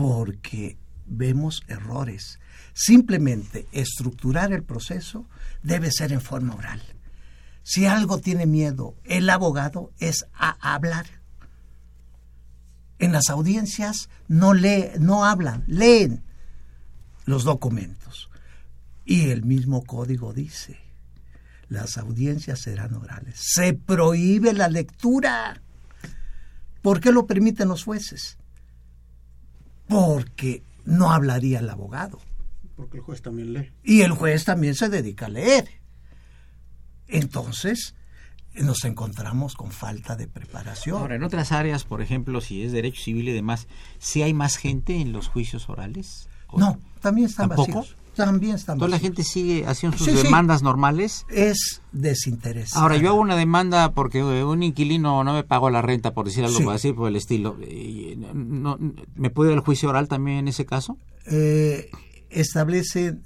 [0.00, 2.40] porque vemos errores.
[2.72, 5.26] Simplemente estructurar el proceso
[5.62, 6.80] debe ser en forma oral.
[7.62, 11.04] Si algo tiene miedo el abogado es a hablar.
[12.98, 16.24] En las audiencias no lee, no hablan, leen
[17.26, 18.30] los documentos.
[19.04, 20.78] Y el mismo código dice,
[21.68, 23.38] las audiencias serán orales.
[23.38, 25.60] Se prohíbe la lectura.
[26.80, 28.38] ¿Por qué lo permiten los jueces?
[29.90, 32.18] Porque no hablaría el abogado.
[32.76, 33.72] Porque el juez también lee.
[33.84, 35.68] Y el juez también se dedica a leer.
[37.08, 37.94] Entonces,
[38.54, 40.98] nos encontramos con falta de preparación.
[40.98, 43.68] Ahora, en otras áreas, por ejemplo, si es derecho civil y demás,
[43.98, 46.28] ¿sí hay más gente en los juicios orales?
[46.48, 47.80] ¿O No, también están ¿Tampoco?
[47.80, 47.96] vacíos.
[48.24, 50.22] También están ¿Toda la gente sigue haciendo sus Sí, sí.
[50.24, 51.24] demandas normales?
[51.28, 52.76] Es desinterés.
[52.76, 56.26] Ahora, yo hago una demanda porque eh, un inquilino no me pagó la renta, por
[56.26, 56.66] decir algo Sí.
[56.70, 57.56] así, por el estilo.
[58.34, 58.78] No-
[59.14, 60.98] ¿Me puede ir al juicio oral también en ese caso?
[61.26, 61.90] Eh,
[62.30, 63.22] establecen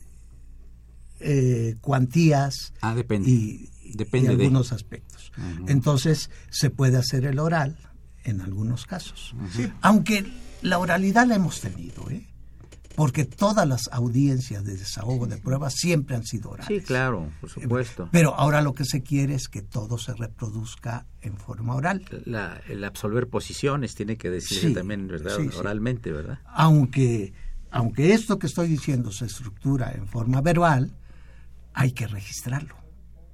[1.20, 3.30] eh, cuantías Ah, depende.
[3.30, 5.32] y, Depende y de- algunos aspectos.
[5.68, 7.78] Entonces, se puede hacer el oral
[8.24, 9.34] en algunos casos.
[9.82, 10.24] Aunque
[10.62, 12.26] la oralidad la hemos tenido, ¿eh?
[12.94, 16.68] Porque todas las audiencias de desahogo de pruebas siempre han sido orales.
[16.82, 18.08] Sí, claro, por supuesto.
[18.12, 22.04] Pero ahora lo que se quiere es que todo se reproduzca en forma oral.
[22.24, 25.36] La, el absolver posiciones tiene que decirse Sí, también, ¿verdad?
[25.36, 25.48] sí.
[25.56, 26.38] Oralmente, ¿verdad?
[26.46, 27.32] Aunque,
[27.70, 30.92] aunque esto que estoy diciendo se estructura en forma verbal,
[31.72, 32.76] hay que registrarlo.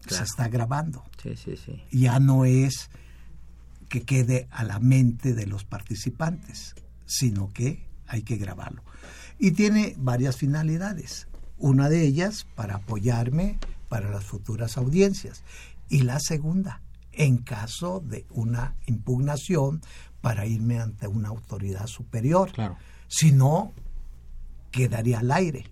[0.06, 1.04] Se está grabando.
[1.22, 1.82] Sí, sí, sí.
[1.92, 2.90] Ya no es
[3.90, 8.82] que quede a la mente de los participantes, sino que hay que grabarlo.
[9.40, 11.26] Y tiene varias finalidades.
[11.58, 15.42] Una de ellas para apoyarme para las futuras audiencias.
[15.88, 16.82] Y la segunda,
[17.12, 19.80] en caso de una impugnación
[20.20, 22.52] para irme ante una autoridad superior.
[22.52, 22.76] Claro.
[23.08, 23.72] Si no,
[24.70, 25.64] quedaría al aire.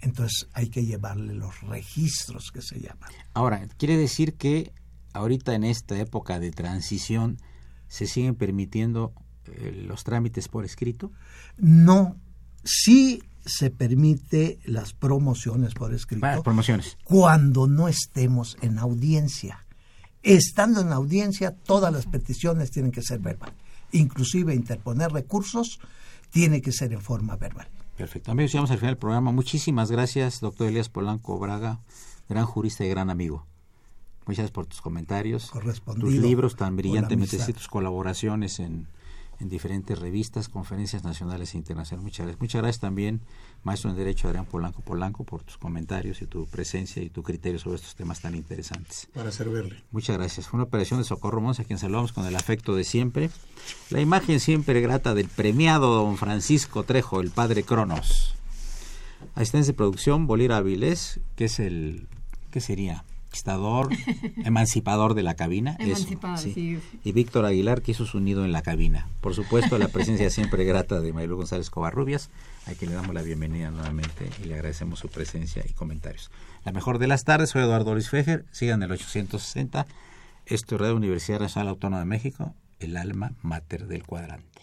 [0.00, 3.10] Entonces hay que llevarle los registros que se llaman.
[3.32, 4.72] Ahora, quiere decir que
[5.12, 7.38] ahorita en esta época de transición
[7.86, 9.14] se siguen permitiendo
[9.46, 11.12] eh, los trámites por escrito.
[11.56, 12.16] No,
[12.64, 16.96] sí se permite las promociones por escrito promociones.
[17.04, 19.60] cuando no estemos en audiencia.
[20.22, 23.52] Estando en audiencia, todas las peticiones tienen que ser verbal.
[23.92, 25.78] Inclusive interponer recursos
[26.30, 27.68] tiene que ser en forma verbal.
[27.96, 28.32] Perfecto.
[28.32, 29.30] Amigos, llegamos al final del programa.
[29.32, 31.80] Muchísimas gracias, doctor Elías Polanco Braga,
[32.28, 33.46] gran jurista y gran amigo.
[34.26, 35.52] Muchas gracias por tus comentarios,
[36.00, 38.88] tus libros tan brillantemente, tus colaboraciones en,
[39.40, 42.04] en diferentes revistas, conferencias nacionales e internacionales.
[42.04, 42.40] Muchas gracias.
[42.40, 43.20] Muchas gracias también,
[43.62, 47.58] maestro en Derecho Adrián Polanco Polanco, por tus comentarios y tu presencia y tu criterio
[47.58, 49.08] sobre estos temas tan interesantes.
[49.14, 49.82] Para servirle.
[49.90, 50.48] Muchas gracias.
[50.48, 53.30] Fue una operación de Socorro Monza, a quien saludamos con el afecto de siempre.
[53.90, 58.34] La imagen siempre grata del premiado don Francisco Trejo, el padre Cronos.
[59.34, 62.06] Asistencia de producción, Bolívar Avilés, que es el,
[62.50, 63.04] ¿qué sería?
[63.34, 63.88] Conquistador,
[64.44, 65.72] emancipador de la cabina.
[65.80, 66.78] eso, Emancipador, sí.
[67.02, 69.08] Y Víctor Aguilar, que hizo su nido en la cabina.
[69.20, 72.30] Por supuesto, la presencia siempre grata de Maylu González Covarrubias,
[72.68, 76.30] a quien le damos la bienvenida nuevamente y le agradecemos su presencia y comentarios.
[76.64, 79.84] La mejor de las tardes, soy Eduardo Luis Fejer, sigan el 860.
[80.46, 84.53] Esto es Radio Universidad Nacional Autónoma de México, el alma mater del cuadrante.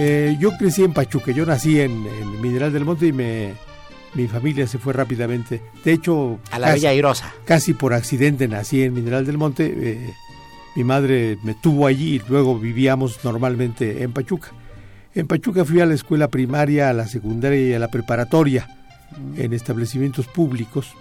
[0.00, 3.54] Eh, yo crecí en Pachuca, yo nací en, en Mineral del Monte y me,
[4.14, 5.60] mi familia se fue rápidamente.
[5.84, 7.34] De hecho, A la Bella Airosa.
[7.44, 9.74] casi por accidente nací en Mineral del Monte.
[9.76, 10.14] eh,
[10.76, 14.52] mi madre me tuvo allí y luego vivíamos normalmente en Pachuca.
[15.12, 18.68] En Pachuca fui a la escuela primaria, a la secundaria y a la preparatoria
[19.36, 20.92] en establecimientos públicos.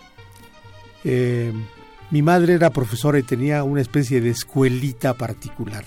[1.04, 1.54] Eh,
[2.10, 5.86] mi madre era profesora y tenía una especie de escuelita particular,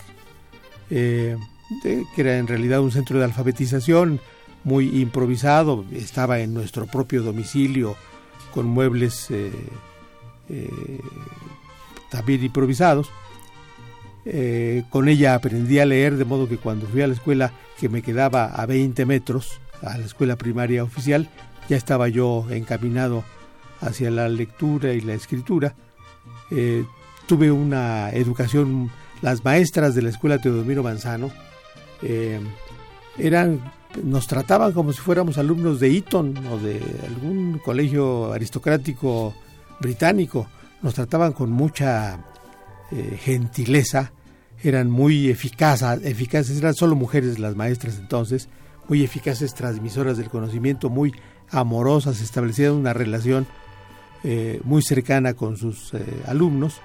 [0.90, 1.36] eh,
[1.82, 4.20] que era en realidad un centro de alfabetización
[4.64, 5.84] muy improvisado.
[5.92, 7.96] Estaba en nuestro propio domicilio
[8.52, 9.52] con muebles eh,
[10.48, 11.00] eh,
[12.10, 13.10] también improvisados.
[14.26, 17.88] Eh, con ella aprendí a leer, de modo que cuando fui a la escuela, que
[17.88, 21.28] me quedaba a 20 metros, a la escuela primaria oficial,
[21.68, 23.24] ya estaba yo encaminado
[23.80, 25.74] hacia la lectura y la escritura.
[27.26, 28.90] Tuve una educación,
[29.22, 31.30] las maestras de la escuela Teodomiro Manzano
[32.02, 32.40] eh,
[33.18, 33.60] eran,
[34.02, 39.34] nos trataban como si fuéramos alumnos de Eton o de algún colegio aristocrático
[39.80, 40.46] británico.
[40.82, 42.24] Nos trataban con mucha
[42.90, 44.12] eh, gentileza,
[44.62, 48.48] eran muy eficaces, eficaces, eran solo mujeres las maestras entonces,
[48.88, 51.14] muy eficaces transmisoras del conocimiento, muy
[51.50, 53.46] amorosas, establecían una relación
[54.24, 55.92] eh, muy cercana con sus
[56.26, 56.80] alumnos.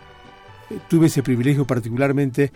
[0.89, 2.51] Tuve ese privilegio particularmente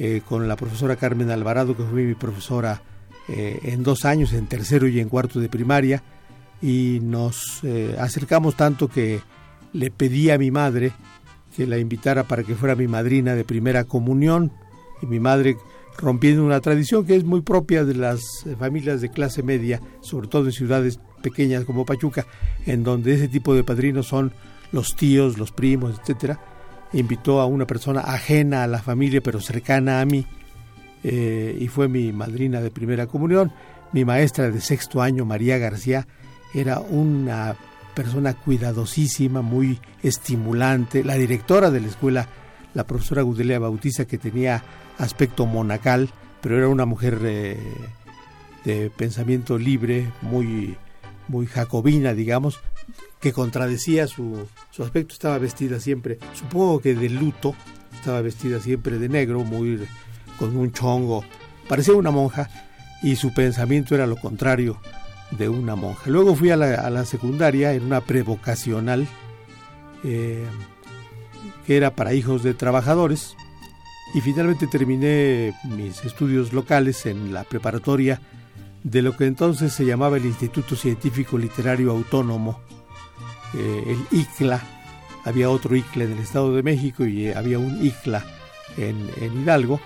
[0.00, 2.80] eh, con la profesora Carmen Alvarado, que fue mi profesora
[3.26, 6.04] eh, en dos años, en tercero y en cuarto de primaria,
[6.62, 9.20] y nos eh, acercamos tanto que
[9.72, 10.92] le pedí a mi madre
[11.56, 14.52] que la invitara para que fuera mi madrina de primera comunión,
[15.02, 15.56] y mi madre
[15.96, 18.22] rompiendo una tradición que es muy propia de las
[18.56, 22.24] familias de clase media, sobre todo en ciudades pequeñas como Pachuca,
[22.66, 24.32] en donde ese tipo de padrinos son
[24.70, 26.38] los tíos, los primos, etcétera,
[26.92, 30.26] invitó a una persona ajena a la familia pero cercana a mí
[31.02, 33.52] eh, y fue mi madrina de primera comunión.
[33.92, 36.06] Mi maestra de sexto año, María García,
[36.54, 37.56] era una
[37.94, 41.04] persona cuidadosísima, muy estimulante.
[41.04, 42.28] La directora de la escuela,
[42.74, 44.62] la profesora Gudelia Bautista, que tenía
[44.98, 46.10] aspecto monacal,
[46.40, 47.58] pero era una mujer eh,
[48.64, 50.76] de pensamiento libre, muy,
[51.28, 52.60] muy jacobina, digamos,
[53.20, 55.12] que contradecía su, su aspecto.
[55.12, 57.54] Estaba vestida siempre, supongo que de luto,
[57.94, 59.86] estaba vestida siempre de negro, muy
[60.38, 61.24] con un chongo,
[61.68, 62.48] parecía una monja
[63.02, 64.80] y su pensamiento era lo contrario
[65.32, 66.02] de una monja.
[66.06, 69.06] Luego fui a la, a la secundaria en una prevocacional
[70.04, 70.46] eh,
[71.66, 73.36] que era para hijos de trabajadores
[74.14, 78.20] y finalmente terminé mis estudios locales en la preparatoria
[78.84, 82.60] de lo que entonces se llamaba el Instituto Científico Literario Autónomo,
[83.54, 84.62] eh, el ICLA.
[85.24, 88.24] Había otro ICLA en el Estado de México y eh, había un ICLA
[88.76, 89.80] en, en Hidalgo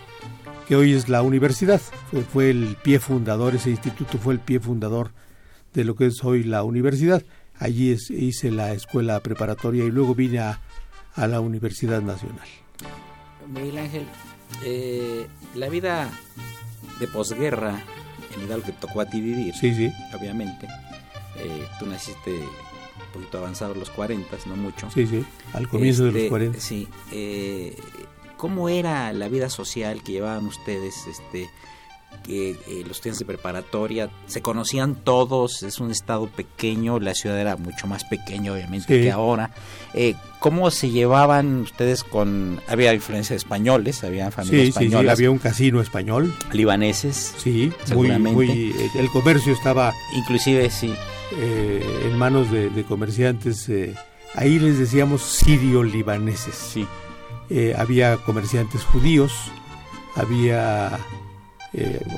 [0.67, 1.81] que hoy es la universidad.
[2.11, 5.11] Fue, fue, el pie fundador, ese instituto fue el pie fundador
[5.75, 7.23] de lo que es hoy la universidad.
[7.59, 10.61] Allí es, hice la escuela preparatoria y luego vine a,
[11.15, 12.49] a la Universidad Nacional.
[13.49, 14.07] Miguel Ángel,
[14.65, 16.11] eh, la vida
[17.01, 17.83] de posguerra
[18.35, 19.93] en Hidalgo que tocó a ti vivir, sí, sí.
[20.19, 20.67] obviamente.
[21.37, 22.41] Eh, tú naciste
[22.99, 24.89] un poquito avanzado los 40, no mucho.
[24.93, 26.61] Sí, sí, al comienzo este, de los 40.
[26.61, 27.77] Sí, eh,
[28.37, 31.07] ¿cómo era la vida social que llevaban ustedes?
[31.07, 31.49] Este,
[32.25, 37.41] que eh, los estudiantes de preparatoria se conocían todos, es un estado pequeño, la ciudad
[37.41, 39.03] era mucho más pequeña obviamente Sí.
[39.05, 39.51] que ahora.
[39.95, 42.61] Eh, ¿Cómo se llevaban ustedes con...
[42.69, 46.35] Había influencia de españoles, había familias Sí, sí, sí, españolas, había un casino español.
[46.53, 48.31] libaneses, Sí, seguramente.
[48.33, 50.93] muy, el comercio estaba inclusive sí,
[51.39, 53.95] eh, en manos de, de comerciantes, eh,
[54.35, 56.55] ahí les decíamos sirio-libaneses.
[56.55, 56.87] sí.
[57.51, 59.33] Eh, había comerciantes judíos,
[60.17, 60.99] había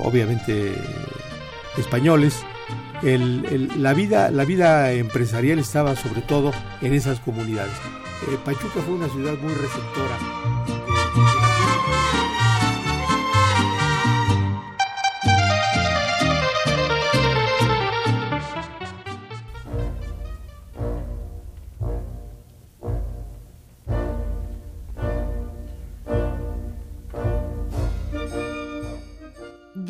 [0.03, 0.73] obviamente
[1.77, 2.41] españoles.
[3.03, 7.73] El- el- la, vida, la vida empresarial estaba sobre todo en esas comunidades.
[8.45, 10.17] Pachuca fue una ciudad muy receptora.